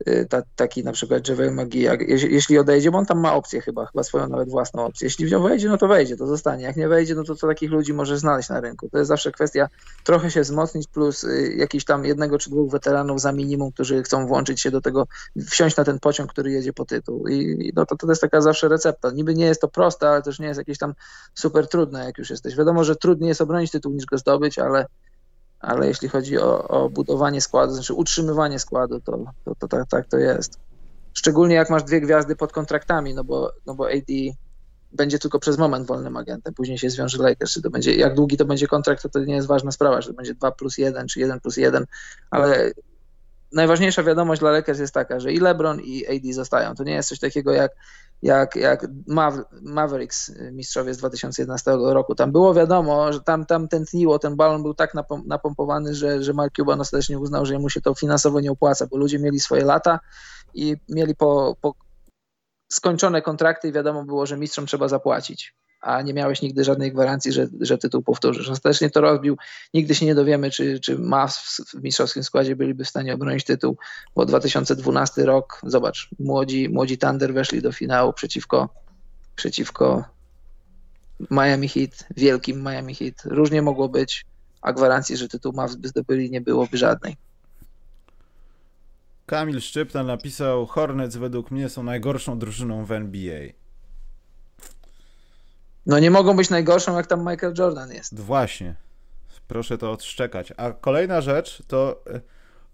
[0.08, 3.86] Y, ta, taki na przykład Javel jak, jeśli odejdzie, bo on tam ma opcję chyba,
[3.86, 5.06] chyba swoją nawet własną opcję.
[5.06, 6.64] Jeśli w nią wejdzie, no to wejdzie, to zostanie.
[6.64, 8.88] Jak nie wejdzie, no to co takich ludzi może znaleźć na rynku.
[8.88, 9.68] To jest zawsze kwestia
[10.04, 14.26] trochę się wzmocnić, plus y, jakiś tam jednego czy dwóch weteranów za minimum, którzy chcą
[14.26, 15.06] włączyć się do tego,
[15.50, 17.28] wsiąść na ten pociąg, który jedzie po tytuł.
[17.28, 19.10] I no to, to jest taka zawsze recepta.
[19.10, 20.94] Niby nie jest to proste, ale też nie jest jakieś tam
[21.34, 22.56] super trudne, jak już jesteś.
[22.56, 24.86] Wiadomo, że trudniej jest obronić tytuł niż go zdobyć, ale
[25.60, 30.08] ale jeśli chodzi o, o budowanie składu, znaczy utrzymywanie składu, to, to, to tak, tak
[30.08, 30.58] to jest.
[31.14, 34.12] Szczególnie jak masz dwie gwiazdy pod kontraktami, no bo, no bo AD
[34.92, 38.36] będzie tylko przez moment wolnym agentem, później się zwiąże Lakers, czy to będzie, jak długi
[38.36, 41.08] to będzie kontrakt, to to nie jest ważna sprawa, czy to będzie 2 plus 1,
[41.08, 41.86] czy 1 plus 1,
[42.30, 42.72] ale
[43.52, 46.74] najważniejsza wiadomość dla Lakers jest taka, że i LeBron i AD zostają.
[46.74, 47.72] To nie jest coś takiego jak
[48.22, 48.86] jak, jak
[49.62, 52.14] Mavericks y, mistrzowie z 2011 roku.
[52.14, 54.94] Tam było wiadomo, że tam, tam tętniło, ten balon był tak
[55.26, 58.96] napompowany, że, że Mark Cuban ostatecznie uznał, że mu się to finansowo nie opłaca, bo
[58.96, 60.00] ludzie mieli swoje lata
[60.54, 61.74] i mieli po, po
[62.72, 67.32] skończone kontrakty i wiadomo było, że mistrzom trzeba zapłacić a nie miałeś nigdy żadnej gwarancji,
[67.32, 68.48] że, że tytuł powtórzysz.
[68.48, 69.36] Ostatecznie to rozbił.
[69.74, 73.76] Nigdy się nie dowiemy, czy, czy Mavs w mistrzowskim składzie byliby w stanie obronić tytuł,
[74.16, 78.68] bo 2012 rok, zobacz, młodzi, młodzi Thunder weszli do finału przeciwko,
[79.36, 80.04] przeciwko
[81.30, 83.22] Miami Heat, wielkim Miami Heat.
[83.24, 84.26] Różnie mogło być,
[84.62, 87.16] a gwarancji, że tytuł Mavs by zdobyli, nie byłoby żadnej.
[89.26, 93.59] Kamil Szczypna napisał: Hornets według mnie są najgorszą drużyną w NBA.
[95.86, 98.20] No nie mogą być najgorszą, jak tam Michael Jordan jest.
[98.20, 98.74] Właśnie.
[99.48, 100.52] Proszę to odszczekać.
[100.56, 102.20] A kolejna rzecz to e,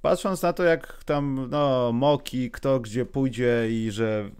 [0.03, 4.31] patrząc na to, jak tam no, Moki, kto gdzie pójdzie i że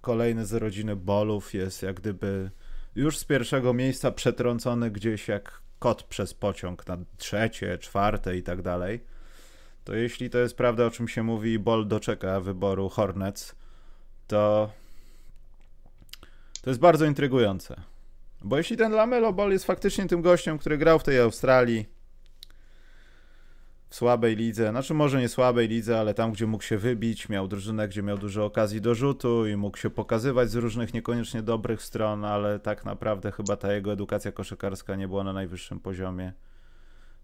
[0.00, 2.50] kolejny z rodziny Bolów jest jak gdyby
[2.94, 8.62] już z pierwszego miejsca przetrącony gdzieś jak kot przez pociąg na trzecie, czwarte i tak
[8.62, 9.04] dalej,
[9.84, 13.54] to jeśli to jest prawda, o czym się mówi i Bol doczeka wyboru Hornets,
[14.26, 14.70] to
[16.62, 17.76] to jest bardzo intrygujące.
[18.44, 21.86] Bo jeśli ten Lamelo Ball jest faktycznie tym gościem, który grał w tej Australii
[23.88, 27.48] w słabej lidze, znaczy może nie słabej lidze, ale tam, gdzie mógł się wybić, miał
[27.48, 31.82] drużynę, gdzie miał dużo okazji do rzutu i mógł się pokazywać z różnych niekoniecznie dobrych
[31.82, 36.32] stron, ale tak naprawdę chyba ta jego edukacja koszykarska nie była na najwyższym poziomie.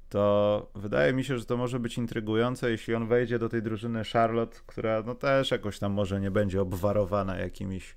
[0.09, 4.05] To wydaje mi się, że to może być intrygujące, jeśli on wejdzie do tej drużyny
[4.05, 7.97] Charlotte, która no też jakoś tam może nie będzie obwarowana jakimiś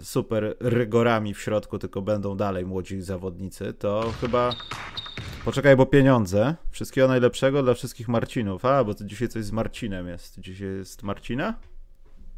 [0.00, 4.54] super rygorami w środku, tylko będą dalej młodzi zawodnicy, to chyba
[5.44, 6.54] poczekaj, bo pieniądze.
[6.70, 8.64] Wszystkiego najlepszego dla wszystkich Marcinów.
[8.64, 10.40] A, bo to dzisiaj coś z Marcinem jest.
[10.40, 11.54] Dzisiaj jest Marcina?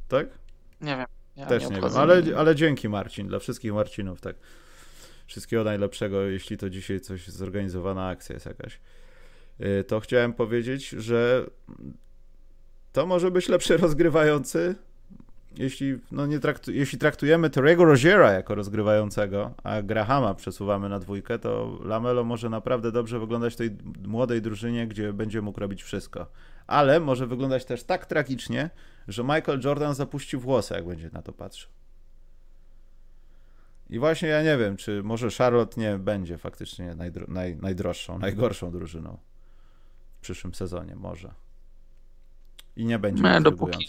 [0.08, 0.26] Tak?
[0.80, 1.06] Nie wiem.
[1.36, 4.36] Ja Też nie, nie wiem, ale, ale dzięki Marcin, dla wszystkich Marcinów, tak.
[5.26, 8.80] Wszystkiego najlepszego, jeśli to dzisiaj coś zorganizowana akcja jest jakaś.
[9.60, 11.46] E, to chciałem powiedzieć, że
[12.92, 14.74] to może być lepszy rozgrywający
[15.56, 21.38] jeśli, no nie traktu, jeśli traktujemy Terego Roziera jako rozgrywającego, a Grahama przesuwamy na dwójkę,
[21.38, 23.76] to Lamelo może naprawdę dobrze wyglądać w tej
[24.06, 26.26] młodej drużynie, gdzie będzie mógł robić wszystko.
[26.66, 28.70] Ale może wyglądać też tak tragicznie,
[29.08, 31.70] że Michael Jordan zapuści włosy, jak będzie na to patrzył.
[33.90, 38.70] I właśnie ja nie wiem, czy może Charlotte nie będzie faktycznie najdro, naj, najdroższą, najgorszą
[38.70, 39.18] drużyną
[40.18, 41.34] w przyszłym sezonie, może.
[42.76, 43.88] I nie będzie nie, dopóki,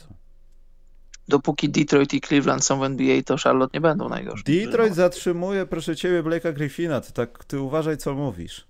[1.28, 4.44] dopóki Detroit i Cleveland są w NBA, to Charlotte nie będą najgorsze.
[4.44, 7.02] Detroit zatrzymuje, proszę ciebie, Blake'a Griffina.
[7.02, 8.68] Ty, tak, ty uważaj, co mówisz.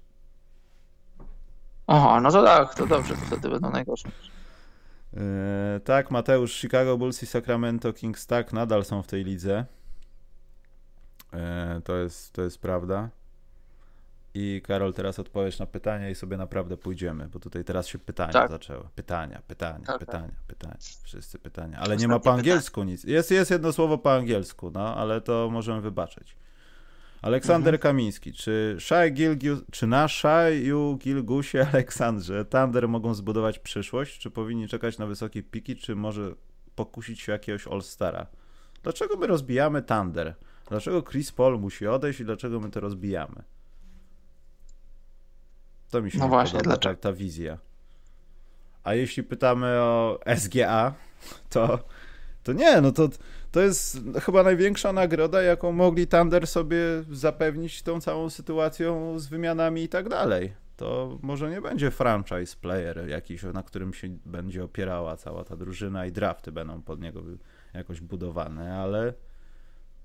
[1.87, 4.09] Aha, no to tak, to dobrze, to wtedy będą najgorsze.
[5.13, 5.19] Yy,
[5.83, 9.65] tak, Mateusz, Chicago Bulls i Sacramento Kings tak nadal są w tej lidze.
[11.33, 11.39] Yy,
[11.81, 13.09] to, jest, to jest prawda.
[14.35, 18.33] I Karol, teraz odpowiesz na pytania i sobie naprawdę pójdziemy, bo tutaj teraz się pytania
[18.33, 18.49] tak.
[18.49, 18.83] zaczęły.
[18.95, 20.43] Pytania, pytania, tak, pytania, tak.
[20.47, 20.77] pytania.
[21.03, 21.79] Wszyscy pytania.
[21.79, 22.91] Ale nie ma po angielsku pytania.
[22.91, 23.03] nic.
[23.03, 26.35] Jest, jest jedno słowo po angielsku, no, ale to możemy wybaczyć.
[27.21, 27.81] Aleksander mhm.
[27.81, 28.77] Kamiński, czy,
[29.11, 34.19] Gilgiu, czy na Shaju Gilgusie Aleksandrze Thunder mogą zbudować przyszłość?
[34.19, 36.35] Czy powinni czekać na wysokie piki, czy może
[36.75, 38.27] pokusić się jakiegoś All-Stara?
[38.83, 40.35] Dlaczego my rozbijamy Thunder?
[40.69, 43.43] Dlaczego Chris Paul musi odejść i dlaczego my to rozbijamy?
[45.93, 47.01] To mi się no właśnie, podoba, dlaczego?
[47.01, 47.57] ta wizja.
[48.83, 50.93] A jeśli pytamy o SGA,
[51.49, 51.79] to,
[52.43, 53.09] to nie, no to,
[53.51, 56.77] to jest chyba największa nagroda, jaką mogli Thunder sobie
[57.11, 60.53] zapewnić tą całą sytuacją z wymianami i tak dalej.
[60.77, 66.05] To może nie będzie franchise player jakiś, na którym się będzie opierała cała ta drużyna
[66.05, 67.21] i drafty będą pod niego
[67.73, 69.13] jakoś budowane, ale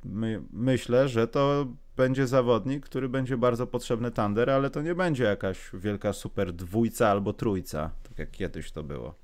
[0.05, 1.67] my, myślę, że to
[1.97, 7.09] będzie zawodnik, który będzie bardzo potrzebny Thunder, ale to nie będzie jakaś wielka super dwójca
[7.09, 9.15] albo trójca, tak jak kiedyś to było.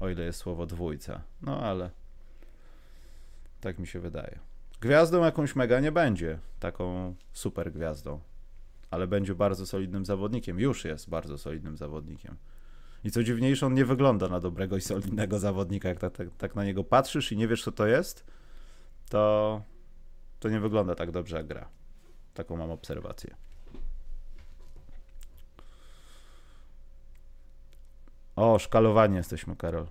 [0.00, 1.22] O ile jest słowo dwójca.
[1.42, 1.90] No ale
[3.60, 4.38] tak mi się wydaje.
[4.80, 8.20] Gwiazdą jakąś mega nie będzie, taką super gwiazdą,
[8.90, 10.60] ale będzie bardzo solidnym zawodnikiem.
[10.60, 12.36] Już jest bardzo solidnym zawodnikiem.
[13.04, 15.88] I co dziwniejsze, on nie wygląda na dobrego i solidnego zawodnika.
[15.88, 18.24] Jak tak, tak, tak na niego patrzysz i nie wiesz, co to jest,
[19.10, 19.62] to
[20.40, 21.68] to nie wygląda tak dobrze jak gra.
[22.34, 23.36] Taką mam obserwację.
[28.36, 29.86] O, szkalowanie jesteśmy, Karol.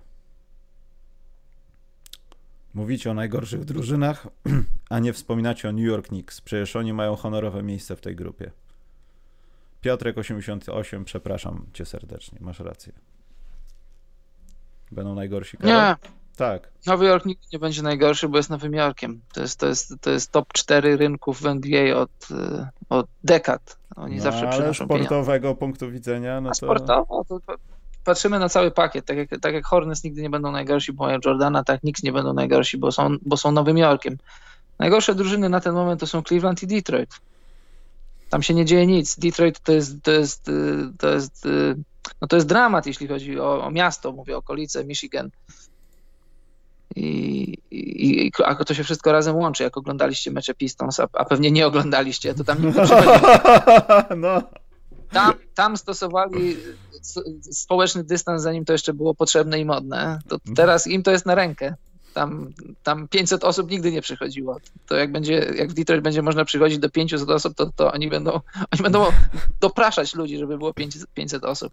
[2.74, 4.26] Mówicie o najgorszych drużynach,
[4.90, 6.40] a nie wspominacie o New York Knicks.
[6.40, 8.50] Przecież oni mają honorowe miejsce w tej grupie.
[9.80, 12.92] Piotrek 88, przepraszam cię serdecznie, masz rację.
[14.90, 15.74] Będą najgorsi, Karol?
[15.74, 15.96] Nie,
[16.36, 16.70] tak.
[16.86, 19.20] Nowy Jork nigdy nie będzie najgorszy, bo jest Nowym Jorkiem.
[19.34, 23.76] To jest, to jest, to jest top 4 rynków w NBA od, y, od dekad.
[23.96, 25.54] Oni no, zawsze ale sportowego pieniądze.
[25.54, 26.54] punktu widzenia, no to...
[26.54, 27.40] sportowo to
[28.04, 29.04] patrzymy na cały pakiet.
[29.04, 32.12] Tak jak, tak jak Hornets nigdy nie będą najgorsi, bo mają Jordana, tak Knicks nie
[32.12, 34.18] będą najgorsi, bo są, bo są Nowym Jorkiem.
[34.78, 37.10] Najgorsze drużyny na ten moment to są Cleveland i Detroit.
[38.30, 39.18] Tam się nie dzieje nic.
[39.18, 41.76] Detroit to jest, to jest, y, to jest, y,
[42.20, 45.30] no to jest dramat, jeśli chodzi o, o miasto, mówię okolice, Michigan.
[46.96, 49.62] I, i, a to się wszystko razem łączy.
[49.62, 52.72] Jak oglądaliście mecze Pistons, a, a pewnie nie oglądaliście, to tam nie
[54.16, 54.42] no.
[55.12, 56.56] tam, tam stosowali
[57.40, 60.18] społeczny dystans, zanim to jeszcze było potrzebne i modne.
[60.28, 61.74] To teraz im to jest na rękę.
[62.14, 62.52] Tam,
[62.82, 64.56] tam 500 osób nigdy nie przychodziło.
[64.86, 68.08] To jak będzie, jak w Detroit będzie można przychodzić do 500 osób, to, to oni,
[68.08, 68.30] będą,
[68.72, 69.06] oni będą
[69.60, 70.74] dopraszać ludzi, żeby było
[71.14, 71.72] 500 osób.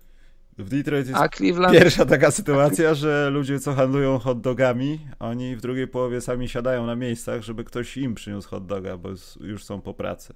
[0.58, 1.74] W Detroit jest Cleveland...
[1.74, 6.86] pierwsza taka sytuacja, że ludzie, co handlują hot dogami, oni w drugiej połowie sami siadają
[6.86, 9.10] na miejscach, żeby ktoś im przyniósł hot doga, bo
[9.40, 10.34] już są po pracy.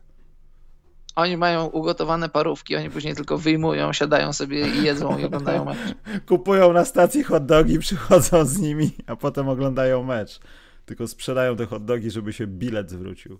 [1.15, 5.77] Oni mają ugotowane parówki, oni później tylko wyjmują, siadają sobie i jedzą i oglądają mecz.
[6.27, 10.39] Kupują na stacji hot dogi, przychodzą z nimi, a potem oglądają mecz.
[10.85, 13.39] Tylko sprzedają te hot dogi, żeby się bilet zwrócił.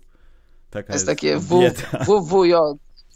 [0.70, 1.38] Taka jest, jest takie
[2.06, 2.52] WWJ,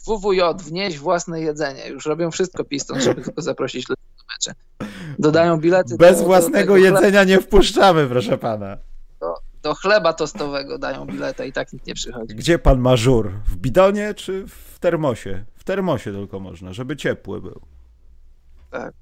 [0.07, 1.87] WWJ, wnieść własne jedzenie.
[1.87, 4.55] Już robią wszystko pistą, żeby tylko zaprosić ludzi do mecze.
[5.19, 5.97] Dodają bilety.
[5.97, 7.23] Bez do, własnego do jedzenia chleba.
[7.23, 8.77] nie wpuszczamy, proszę pana.
[9.19, 12.35] Do, do, chleba tostowego dają bilety i tak nikt nie przychodzi.
[12.35, 13.31] Gdzie pan ma żur?
[13.45, 15.45] W bidonie czy w termosie?
[15.55, 17.61] W termosie tylko można, żeby ciepły był.
[18.71, 18.93] Tak.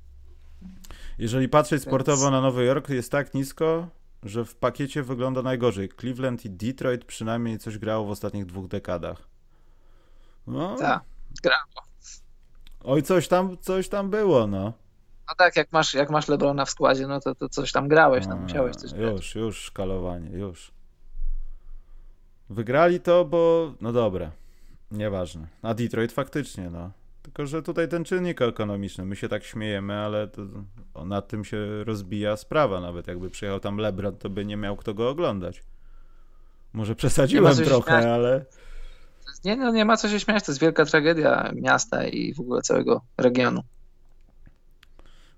[1.17, 3.87] Jeżeli patrzeć sportowo na Nowy Jork, jest tak nisko,
[4.23, 5.89] że w pakiecie wygląda najgorzej.
[5.99, 9.30] Cleveland i Detroit przynajmniej coś grało w ostatnich dwóch dekadach.
[10.47, 10.75] No.
[10.79, 11.03] Tak,
[11.43, 11.87] grało.
[12.83, 14.73] Oj, coś tam, coś tam było, no.
[15.27, 18.27] No tak, jak masz, jak masz Lebrona w składzie, no to, to coś tam grałeś,
[18.27, 19.11] tam musiałeś coś grać.
[19.11, 20.71] Już, już szkalowanie, już.
[22.49, 24.31] Wygrali to, bo, no dobra,
[24.91, 25.47] nieważne.
[25.61, 26.91] A Detroit faktycznie, no.
[27.21, 30.41] Tylko, że tutaj ten czynnik ekonomiczny, my się tak śmiejemy, ale to,
[30.93, 32.81] o, nad tym się rozbija sprawa.
[32.81, 35.63] Nawet jakby przyjechał tam Lebron, to by nie miał kto go oglądać.
[36.73, 38.05] Może przesadziłem trochę, śmiać.
[38.05, 38.45] ale...
[39.45, 42.61] Nie, no nie ma co się śmiać, to jest wielka tragedia miasta i w ogóle
[42.61, 43.63] całego regionu.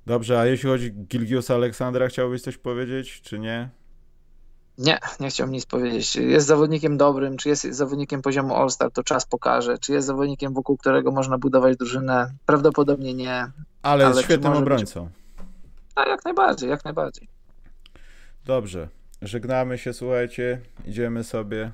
[0.05, 3.69] Dobrze, a jeśli chodzi o Gilgiusa Aleksandra, chciałbyś coś powiedzieć, czy nie?
[4.77, 6.15] Nie, nie chciałbym nic powiedzieć.
[6.15, 9.77] Jest zawodnikiem dobrym, czy jest zawodnikiem poziomu All-Star, to czas pokaże.
[9.77, 12.33] Czy jest zawodnikiem, wokół którego można budować drużynę?
[12.45, 13.51] Prawdopodobnie nie.
[13.81, 15.03] Ale, ale świetnym obrońcą.
[15.03, 15.13] Być...
[15.95, 17.27] A, jak najbardziej, jak najbardziej.
[18.45, 18.87] Dobrze.
[19.21, 20.61] Żegnamy się, słuchajcie.
[20.85, 21.71] Idziemy sobie.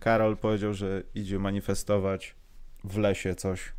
[0.00, 2.36] Karol powiedział, że idzie manifestować
[2.84, 3.72] w lesie coś.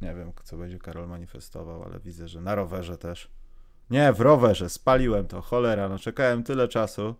[0.00, 3.30] Nie wiem, co będzie Karol manifestował, ale widzę, że na rowerze też.
[3.90, 4.68] Nie, w rowerze.
[4.68, 5.40] Spaliłem to.
[5.40, 7.14] Cholera, no czekałem tyle czasu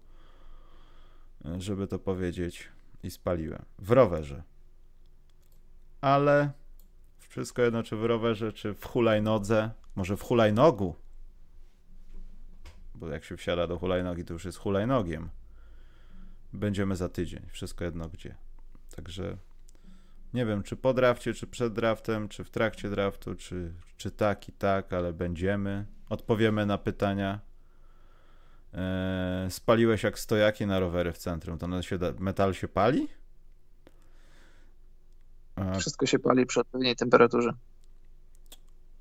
[1.59, 2.69] żeby to powiedzieć,
[3.03, 3.65] i spaliłem.
[3.79, 4.43] W rowerze.
[6.01, 6.53] Ale
[7.19, 10.97] wszystko jedno, czy w rowerze, czy w hulajnodze, może w hulajnogu,
[12.95, 15.29] bo jak się wsiada do hulajnogi, to już jest hulajnogiem.
[16.53, 18.35] Będziemy za tydzień, wszystko jedno gdzie.
[18.97, 19.37] Także
[20.35, 24.49] nie wiem, czy po drafcie, czy przed draftem, czy w trakcie draftu, czy, czy tak
[24.49, 25.87] i tak, ale będziemy.
[26.09, 27.41] Odpowiemy na pytania
[28.75, 31.59] E, spaliłeś jak stojaki na rowery w centrum.
[31.59, 33.09] To się, metal się pali?
[35.79, 37.55] Wszystko się pali przy odpowiedniej temperaturze.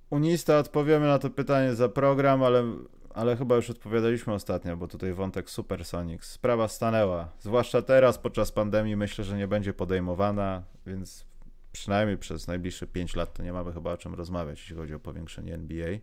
[0.09, 2.63] Unista odpowiemy na to pytanie za program, ale,
[3.13, 6.31] ale chyba już odpowiadaliśmy ostatnio, bo tutaj wątek Supersonics.
[6.31, 7.29] Sprawa stanęła.
[7.39, 11.25] Zwłaszcza teraz, podczas pandemii, myślę, że nie będzie podejmowana, więc
[11.71, 14.99] przynajmniej przez najbliższe 5 lat to nie mamy chyba o czym rozmawiać, jeśli chodzi o
[14.99, 15.97] powiększenie NBA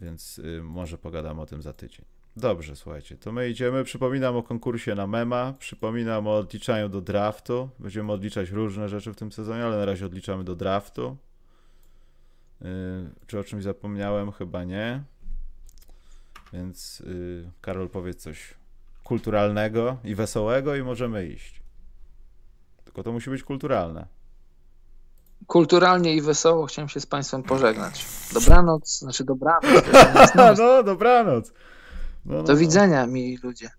[0.00, 2.04] więc y, może pogadamy o tym za tydzień.
[2.36, 3.84] Dobrze, słuchajcie, to my idziemy.
[3.84, 7.70] Przypominam o konkursie na mema, przypominam o odliczaniu do draftu.
[7.78, 11.16] Będziemy odliczać różne rzeczy w tym sezonie, ale na razie odliczamy do draftu.
[12.60, 12.68] Yy,
[13.26, 14.32] czy o czymś zapomniałem?
[14.32, 15.02] Chyba nie.
[16.54, 18.54] Więc yy, Karol powiedz coś
[19.04, 21.62] kulturalnego i wesołego i możemy iść.
[22.84, 24.06] Tylko to musi być kulturalne
[25.46, 28.06] kulturalnie i wesoło chciałem się z Państwem pożegnać.
[28.34, 29.84] Dobranoc, znaczy dobranoc.
[30.58, 31.52] no, dobranoc.
[32.24, 32.58] No, no, Do no.
[32.58, 33.70] widzenia, mili ludzie.